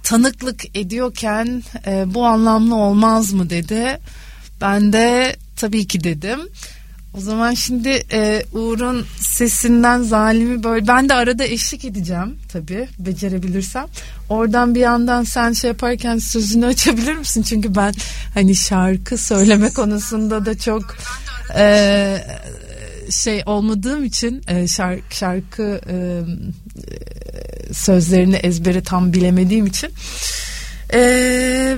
tanıklık 0.04 0.78
ediyorken 0.78 1.64
e, 1.88 2.14
bu 2.14 2.26
anlamlı 2.26 2.76
olmaz 2.76 3.34
mı 3.34 3.50
dedi. 3.50 4.00
Ben 4.62 4.94
de 4.94 5.36
tabii 5.56 5.88
ki 5.88 6.04
dedim. 6.04 6.40
O 7.14 7.20
zaman 7.22 7.54
şimdi 7.54 8.04
e, 8.12 8.44
Uğur'un 8.54 9.06
sesinden 9.20 10.02
zalimi 10.02 10.64
böyle 10.64 10.88
ben 10.88 11.10
de 11.10 11.14
arada 11.14 11.44
eşlik 11.44 11.86
edeceğim 11.86 12.40
tabii 12.52 12.88
becerebilirsem. 13.00 13.86
Oradan 14.30 14.76
bir 14.76 14.80
yandan 14.80 15.24
sen 15.24 15.54
şey 15.54 15.68
yaparken 15.68 16.18
sözünü 16.18 16.66
açabilir 16.66 17.16
misin? 17.16 17.42
Çünkü 17.42 17.76
ben 17.76 17.94
hani 18.34 18.56
şarkı 18.56 19.18
söyleme 19.18 19.70
konusunda 19.74 20.46
da 20.46 20.58
çok 20.58 20.96
e, 21.58 22.18
şey 23.12 23.44
olmadığım 23.46 24.04
için 24.04 24.42
e, 24.48 24.68
şarkı, 24.68 25.16
şarkı 25.16 25.82
e, 25.90 25.96
sözlerini 27.74 28.36
ezbere 28.36 28.84
tam 28.84 29.14
bilemediğim 29.14 29.66
için. 29.66 29.90
E, 30.94 31.78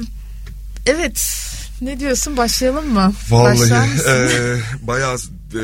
evet 0.86 1.51
ne 1.82 2.00
diyorsun 2.00 2.38
başlayalım 2.38 2.94
mı? 2.94 3.14
Vallahi 3.30 3.90
e, 4.08 4.58
bayağı 4.88 5.18
e, 5.54 5.64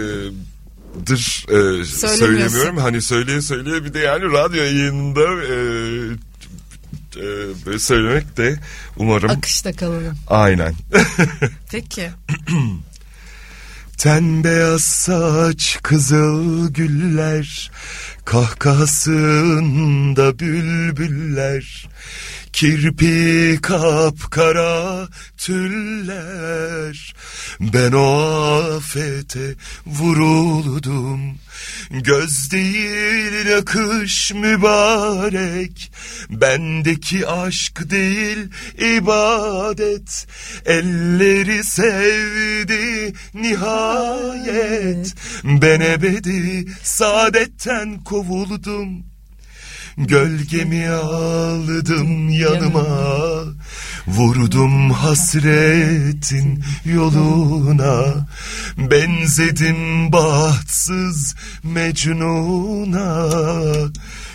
dır 1.06 1.46
e, 1.50 1.86
söylemiyorum. 1.86 2.78
Hani 2.78 3.02
söyleye 3.02 3.42
söyleye 3.42 3.86
bir 3.86 3.94
de 3.94 4.00
yani 4.00 4.24
radyo 4.24 4.64
yayınında 4.64 5.22
e, 5.22 5.56
e, 7.16 7.26
böyle 7.66 7.80
söylemek 7.80 8.38
de 8.38 8.60
umarım. 8.98 9.30
Akışta 9.30 9.74
kalalım. 9.74 10.18
Aynen. 10.28 10.76
Peki. 11.72 12.10
Ten 13.98 14.44
beyaz 14.44 14.84
saç 14.84 15.80
kızıl 15.84 16.74
güller 16.74 17.72
Kahkahasında 18.26 19.60
bülbüller 20.40 21.90
Kirpi 22.58 23.60
kapkara 23.62 25.08
tüller. 25.38 27.16
Ben 27.60 27.92
o 27.92 28.22
afete 28.78 29.56
vuruldum. 29.86 31.38
Göz 31.92 32.52
değil 32.52 33.58
akış 33.58 34.34
mübarek. 34.34 35.92
Bendeki 36.30 37.28
aşk 37.28 37.90
değil 37.90 38.50
ibadet. 38.78 40.28
Elleri 40.66 41.64
sevdi 41.64 43.14
nihayet. 43.34 45.16
Ben 45.44 45.82
ebedi 45.82 46.66
saadetten 46.84 48.04
kovuldum 48.04 49.17
Gölgemi 49.98 50.90
aldım 50.90 52.30
yanıma. 52.30 52.86
Vurdum 54.08 54.92
hasretin 54.92 56.64
yoluna. 56.86 58.28
Benzedim 58.78 60.12
bahtsız 60.12 61.36
Mecnun'a 61.64 63.30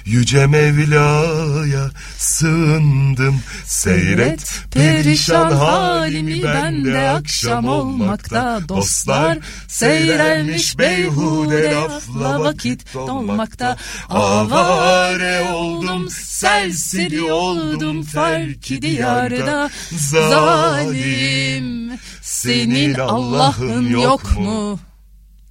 Yüce 0.04 0.46
Mevla'ya 0.46 1.90
sığındım. 2.18 3.40
Seyret 3.64 4.52
perişan 4.70 5.52
halimi 5.52 6.42
ben 6.42 6.84
de 6.84 7.10
akşam 7.10 7.68
olmakta. 7.68 8.60
Dostlar 8.68 9.38
seyrelmiş 9.68 10.78
beyhude 10.78 11.74
lafla 11.74 12.40
vakit 12.40 12.94
dolmakta. 12.94 13.76
Avare 14.08 15.40
oldum 15.52 16.10
serseri 16.10 17.22
oldum 17.22 18.02
farki 18.02 18.82
diyarda. 18.82 19.70
Zalim 19.96 21.90
senin 22.22 22.94
Allah'ın 22.94 23.88
yok 23.88 24.38
mu? 24.38 24.80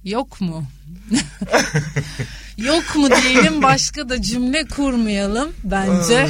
Yok 0.04 0.40
mu? 0.40 0.64
Yok 2.58 2.96
mu 2.96 3.08
diyelim 3.22 3.62
başka 3.62 4.08
da 4.08 4.22
cümle 4.22 4.64
kurmayalım 4.64 5.52
bence. 5.64 6.28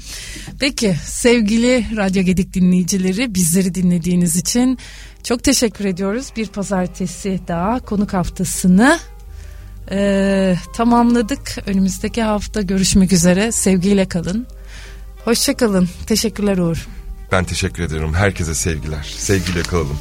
Peki 0.60 0.96
sevgili 1.04 1.86
Radyo 1.96 2.22
Gedik 2.22 2.54
dinleyicileri 2.54 3.34
bizleri 3.34 3.74
dinlediğiniz 3.74 4.36
için 4.36 4.78
çok 5.22 5.44
teşekkür 5.44 5.84
ediyoruz. 5.84 6.26
Bir 6.36 6.46
pazartesi 6.46 7.40
daha 7.48 7.80
konuk 7.80 8.12
haftasını 8.12 8.98
e, 9.90 10.56
tamamladık. 10.76 11.58
Önümüzdeki 11.66 12.22
hafta 12.22 12.62
görüşmek 12.62 13.12
üzere. 13.12 13.52
Sevgiyle 13.52 14.08
kalın. 14.08 14.46
Hoşçakalın. 15.24 15.88
Teşekkürler 16.06 16.58
Uğur. 16.58 16.86
Ben 17.32 17.44
teşekkür 17.44 17.82
ederim. 17.82 18.14
Herkese 18.14 18.54
sevgiler. 18.54 19.14
Sevgiyle 19.18 19.62
kalalım. 19.62 19.98